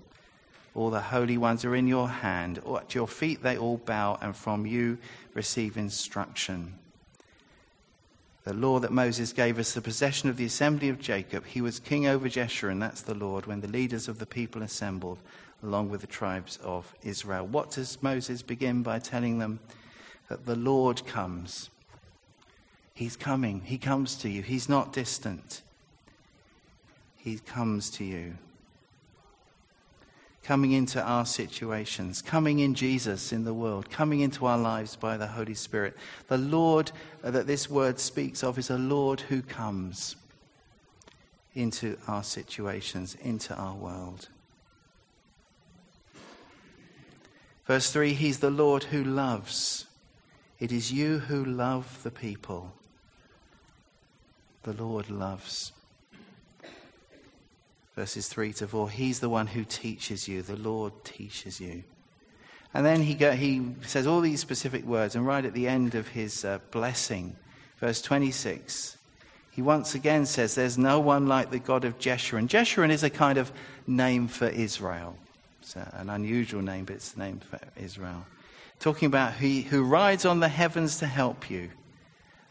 all 0.75 0.89
the 0.89 0.99
holy 0.99 1.37
ones 1.37 1.63
are 1.63 1.75
in 1.75 1.87
your 1.87 2.09
hand. 2.09 2.59
At 2.67 2.93
your 2.93 3.07
feet 3.07 3.41
they 3.41 3.57
all 3.57 3.77
bow, 3.77 4.19
and 4.21 4.35
from 4.35 4.65
you 4.65 4.97
receive 5.33 5.77
instruction. 5.77 6.75
The 8.43 8.53
law 8.53 8.79
that 8.79 8.91
Moses 8.91 9.33
gave 9.33 9.57
us, 9.57 9.73
the 9.73 9.81
possession 9.81 10.29
of 10.29 10.37
the 10.37 10.45
assembly 10.45 10.89
of 10.89 10.99
Jacob, 10.99 11.45
he 11.45 11.61
was 11.61 11.79
king 11.79 12.05
over 12.05 12.29
Jeshurun, 12.29 12.79
that's 12.79 13.01
the 13.01 13.15
Lord, 13.15 13.47
when 13.47 13.61
the 13.61 13.69
leaders 13.69 14.07
of 14.07 14.19
the 14.19 14.25
people 14.25 14.61
assembled, 14.61 15.17
along 15.63 15.89
with 15.89 16.01
the 16.01 16.07
tribes 16.07 16.59
of 16.61 16.93
Israel. 17.03 17.47
What 17.47 17.71
does 17.71 18.03
Moses 18.03 18.41
begin 18.43 18.83
by 18.83 18.99
telling 18.99 19.39
them? 19.39 19.59
That 20.29 20.45
the 20.45 20.55
Lord 20.55 21.05
comes. 21.07 21.69
He's 22.93 23.15
coming. 23.15 23.61
He 23.61 23.77
comes 23.77 24.15
to 24.17 24.29
you. 24.29 24.41
He's 24.41 24.69
not 24.69 24.93
distant. 24.93 25.61
He 27.15 27.37
comes 27.39 27.89
to 27.91 28.03
you 28.03 28.37
coming 30.45 30.73
into 30.73 31.01
our 31.01 31.25
situations, 31.25 32.21
coming 32.21 32.59
in 32.59 32.75
Jesus 32.75 33.33
in 33.33 33.45
the 33.45 33.53
world, 33.53 33.89
coming 33.89 34.19
into 34.19 34.45
our 34.45 34.59
lives 34.59 34.95
by 34.95 35.17
the 35.17 35.25
Holy 35.25 35.55
Spirit. 35.55 35.97
The 36.27 36.37
Lord 36.37 36.91
uh, 37.23 37.31
that 37.31 37.47
this 37.47 37.67
word 37.67 37.99
speaks 37.99 38.43
of 38.43 38.59
is 38.59 38.69
a 38.69 38.77
Lord 38.77 39.21
who 39.21 39.41
comes 39.41 40.15
into 41.55 41.97
our 42.07 42.23
situations, 42.23 43.17
into 43.23 43.55
our 43.55 43.73
world. 43.73 44.29
Verse 47.65 47.89
3 47.89 48.13
He's 48.13 48.37
the 48.37 48.51
Lord 48.51 48.83
who 48.85 49.03
loves. 49.03 49.87
It 50.59 50.71
is 50.71 50.93
you 50.93 51.19
who 51.19 51.43
love 51.43 52.03
the 52.03 52.11
people. 52.11 52.71
The 54.61 54.73
Lord 54.73 55.09
loves 55.09 55.71
verses 57.95 58.27
3 58.27 58.53
to 58.53 58.67
4. 58.67 58.89
He's 58.89 59.19
the 59.19 59.29
one 59.29 59.47
who 59.47 59.63
teaches 59.63 60.27
you. 60.27 60.41
The 60.41 60.57
Lord 60.57 60.93
teaches 61.03 61.59
you. 61.59 61.83
And 62.73 62.85
then 62.85 63.01
he, 63.01 63.13
go, 63.13 63.31
he 63.31 63.61
says 63.83 64.05
all 64.05 64.19
these 64.19 64.41
specific 64.41 64.83
words, 64.83 65.15
and 65.15 65.25
right 65.25 65.45
at 65.45 65.53
the 65.53 65.67
end 65.67 65.95
of 65.95 66.09
his 66.09 66.43
uh, 66.43 66.59
blessing, 66.71 67.37
verse 67.79 68.01
26, 68.01 68.97
he 69.51 69.61
once 69.61 69.95
again 69.95 70.25
says, 70.25 70.55
There's 70.55 70.77
no 70.77 70.99
one 70.99 71.27
like 71.27 71.51
the 71.51 71.59
God 71.59 71.85
of 71.85 71.97
Jeshurun. 71.97 72.49
Jeshurun 72.49 72.89
is 72.89 73.03
a 73.03 73.09
kind 73.09 73.37
of 73.37 73.53
name 73.87 74.27
for 74.27 74.47
Israel. 74.47 75.15
It's 75.61 75.77
an 75.77 76.09
unusual 76.09 76.61
name, 76.61 76.83
but 76.83 76.97
it's 76.97 77.13
the 77.13 77.23
name 77.23 77.39
for 77.39 77.59
Israel. 77.77 78.25
Talking 78.81 79.05
about 79.05 79.35
he 79.35 79.61
who 79.61 79.85
rides 79.85 80.25
on 80.25 80.41
the 80.41 80.49
heavens 80.49 80.97
to 80.99 81.05
help 81.05 81.49
you, 81.49 81.69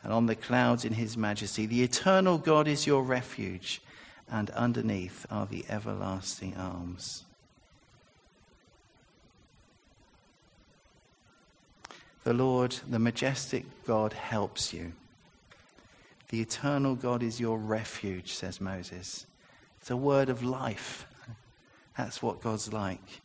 and 0.02 0.10
on 0.10 0.24
the 0.24 0.34
clouds 0.34 0.86
in 0.86 0.94
his 0.94 1.18
majesty. 1.18 1.66
The 1.66 1.82
eternal 1.82 2.38
God 2.38 2.66
is 2.66 2.86
your 2.86 3.02
refuge 3.02 3.82
and 4.34 4.50
underneath 4.50 5.24
are 5.30 5.46
the 5.46 5.64
everlasting 5.68 6.56
arms. 6.56 7.22
The 12.24 12.34
Lord, 12.34 12.76
the 12.90 12.98
majestic 12.98 13.64
God, 13.86 14.12
helps 14.12 14.74
you. 14.74 14.92
The 16.30 16.40
eternal 16.40 16.96
God 16.96 17.22
is 17.22 17.38
your 17.38 17.58
refuge, 17.58 18.32
says 18.32 18.60
Moses. 18.60 19.24
It's 19.80 19.92
a 19.92 19.96
word 19.96 20.28
of 20.28 20.42
life. 20.42 21.06
That's 21.96 22.20
what 22.20 22.42
God's 22.42 22.72
like. 22.72 23.20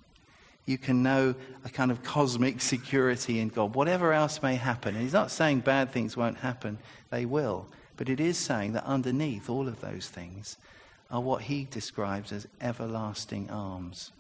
You 0.67 0.78
can 0.78 1.02
know 1.02 1.34
a 1.65 1.69
kind 1.69 1.89
of 1.89 2.04
cosmic 2.04 2.62
security 2.76 3.39
in 3.39 3.48
God, 3.48 3.74
whatever 3.74 4.13
else 4.13 4.43
may 4.43 4.58
happen. 4.58 4.93
And 4.93 5.02
he's 5.02 5.13
not 5.13 5.32
saying 5.32 5.62
bad 5.62 5.89
things 5.91 6.15
won't 6.15 6.38
happen, 6.38 6.78
they 7.10 7.26
will. 7.26 7.65
But 7.98 8.10
it 8.10 8.19
is 8.19 8.38
saying 8.38 8.74
that 8.74 8.86
underneath 8.86 9.50
all 9.50 9.67
of 9.67 9.82
those 9.82 10.08
things 10.08 10.58
are 11.12 11.22
what 11.22 11.43
he 11.43 11.65
describes 11.65 12.32
as 12.32 12.48
everlasting 12.62 13.50
arms. 13.50 14.12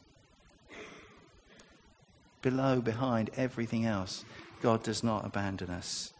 Below, 2.41 2.81
behind 2.81 3.29
everything 3.35 3.85
else, 3.85 4.23
God 4.61 4.83
does 4.83 5.03
not 5.03 5.25
abandon 5.25 5.69
us. 5.69 6.13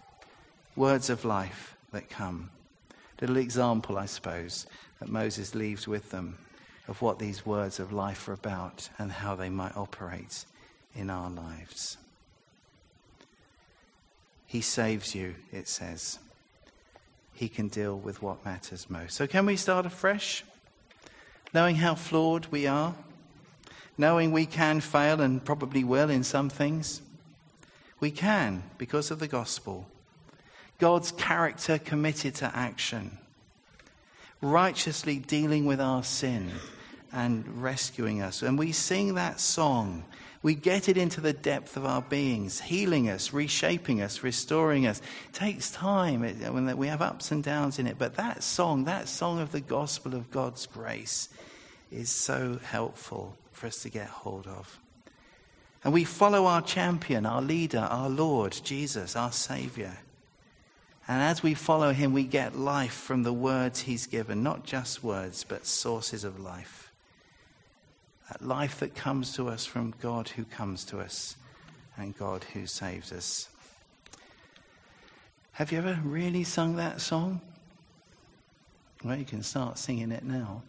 Words 0.76 1.10
of 1.10 1.26
life 1.26 1.76
that 1.92 2.10
come. 2.10 2.52
Little 3.20 3.38
example, 3.38 3.98
I 3.98 4.06
suppose, 4.06 4.66
that 5.00 5.10
Moses 5.10 5.56
leaves 5.56 5.88
with 5.88 6.12
them 6.12 6.38
of 6.88 7.02
what 7.02 7.20
these 7.20 7.46
words 7.46 7.80
of 7.80 7.92
life 7.92 8.28
are 8.28 8.34
about 8.34 8.90
and 8.98 9.12
how 9.12 9.36
they 9.36 9.50
might 9.50 9.76
operate 9.76 10.46
in 10.96 11.10
our 11.10 11.30
lives. 11.30 11.98
He 14.46 14.62
saves 14.62 15.14
you, 15.14 15.36
it 15.52 15.68
says. 15.68 16.20
He 17.34 17.48
can 17.48 17.68
deal 17.68 17.98
with 17.98 18.22
what 18.22 18.44
matters 18.44 18.90
most. 18.90 19.16
So, 19.16 19.28
can 19.28 19.46
we 19.46 19.56
start 19.56 19.86
afresh? 19.86 20.44
Knowing 21.54 21.76
how 21.76 21.96
flawed 21.96 22.46
we 22.48 22.68
are, 22.68 22.96
knowing 23.98 24.32
we 24.32 24.46
can 24.46 24.80
fail 24.80 25.22
and 25.22 25.44
probably 25.44 25.84
will 25.84 26.10
in 26.10 26.24
some 26.24 26.50
things. 26.50 27.02
We 28.00 28.12
can 28.12 28.64
because 28.78 29.12
of 29.12 29.20
the 29.20 29.28
gospel. 29.28 29.88
God's 30.78 31.12
character 31.12 31.78
committed 31.78 32.36
to 32.36 32.56
action, 32.56 33.18
righteously 34.42 35.18
dealing 35.18 35.66
with 35.66 35.82
our 35.82 36.04
sin 36.04 36.52
and 37.12 37.62
rescuing 37.62 38.22
us. 38.22 38.42
And 38.42 38.58
we 38.58 38.72
sing 38.72 39.16
that 39.16 39.40
song. 39.40 40.04
We 40.42 40.56
get 40.56 40.88
it 40.88 40.96
into 40.96 41.20
the 41.20 41.34
depth 41.34 41.76
of 41.76 41.86
our 41.86 42.02
beings, 42.02 42.62
healing 42.62 43.10
us, 43.10 43.34
reshaping 43.34 44.02
us, 44.02 44.24
restoring 44.24 44.88
us. 44.88 45.00
It 45.00 45.34
takes 45.34 45.70
time 45.72 46.22
when 46.22 46.78
we 46.78 46.88
have 46.88 47.02
ups 47.02 47.32
and 47.32 47.44
downs 47.44 47.78
in 47.78 47.88
it. 47.88 47.98
But 47.98 48.16
that 48.16 48.42
song, 48.42 48.86
that 48.86 49.10
song 49.10 49.42
of 49.42 49.52
the 49.52 49.60
gospel 49.60 50.16
of 50.16 50.32
God's 50.32 50.66
grace, 50.66 51.30
is 51.92 52.10
so 52.10 52.60
helpful 52.64 53.36
for 53.52 53.68
us 53.68 53.82
to 53.82 53.90
get 53.90 54.08
hold 54.08 54.48
of. 54.48 54.80
And 55.84 55.94
we 55.94 56.04
follow 56.04 56.46
our 56.46 56.62
champion, 56.62 57.26
our 57.26 57.42
leader, 57.42 57.80
our 57.80 58.10
Lord, 58.10 58.58
Jesus, 58.64 59.16
our 59.16 59.32
Savior. 59.32 59.98
And 61.08 61.22
as 61.22 61.42
we 61.42 61.54
follow 61.54 61.92
him, 61.92 62.14
we 62.14 62.24
get 62.24 62.56
life 62.56 62.94
from 62.94 63.24
the 63.24 63.34
words 63.34 63.82
he's 63.82 64.06
given, 64.06 64.44
not 64.44 64.64
just 64.64 65.04
words, 65.04 65.44
but 65.44 65.66
sources 65.66 66.24
of 66.24 66.40
life. 66.40 66.89
That 68.30 68.42
life 68.42 68.80
that 68.80 68.96
comes 68.96 69.34
to 69.34 69.50
us 69.50 69.66
from 69.66 69.94
God 70.02 70.30
who 70.30 70.46
comes 70.46 70.86
to 70.86 71.00
us 71.00 71.36
and 71.98 72.18
God 72.18 72.46
who 72.54 72.66
saves 72.66 73.12
us. 73.12 73.50
Have 75.54 75.72
you 75.72 75.80
ever 75.80 76.00
really 76.04 76.44
sung 76.44 76.78
that 76.78 77.02
song? 77.02 77.42
Well, 79.04 79.18
you 79.18 79.26
can 79.26 79.44
start 79.44 79.78
singing 79.78 80.12
it 80.12 80.24
now. 80.24 80.62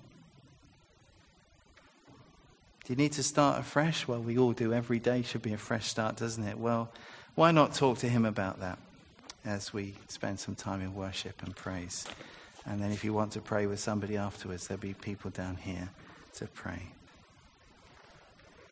Do 2.84 2.92
you 2.92 2.96
need 2.96 3.12
to 3.12 3.22
start 3.22 3.60
afresh? 3.60 4.08
Well, 4.08 4.20
we 4.20 4.38
all 4.38 4.52
do. 4.52 4.72
Every 4.72 4.98
day 4.98 5.22
should 5.22 5.42
be 5.42 5.52
a 5.52 5.58
fresh 5.58 5.86
start, 5.86 6.16
doesn't 6.16 6.44
it? 6.44 6.58
Well, 6.58 6.90
why 7.36 7.52
not 7.52 7.74
talk 7.74 7.98
to 7.98 8.08
him 8.08 8.24
about 8.24 8.60
that? 8.60 8.78
as 9.44 9.72
we 9.72 9.94
spend 10.08 10.38
some 10.38 10.54
time 10.54 10.80
in 10.80 10.94
worship 10.94 11.42
and 11.42 11.54
praise. 11.56 12.06
And 12.66 12.80
then 12.80 12.92
if 12.92 13.04
you 13.04 13.12
want 13.12 13.32
to 13.32 13.40
pray 13.40 13.66
with 13.66 13.80
somebody 13.80 14.16
afterwards, 14.16 14.68
there'll 14.68 14.80
be 14.80 14.94
people 14.94 15.30
down 15.30 15.56
here 15.56 15.88
to 16.34 16.46
pray. 16.46 16.82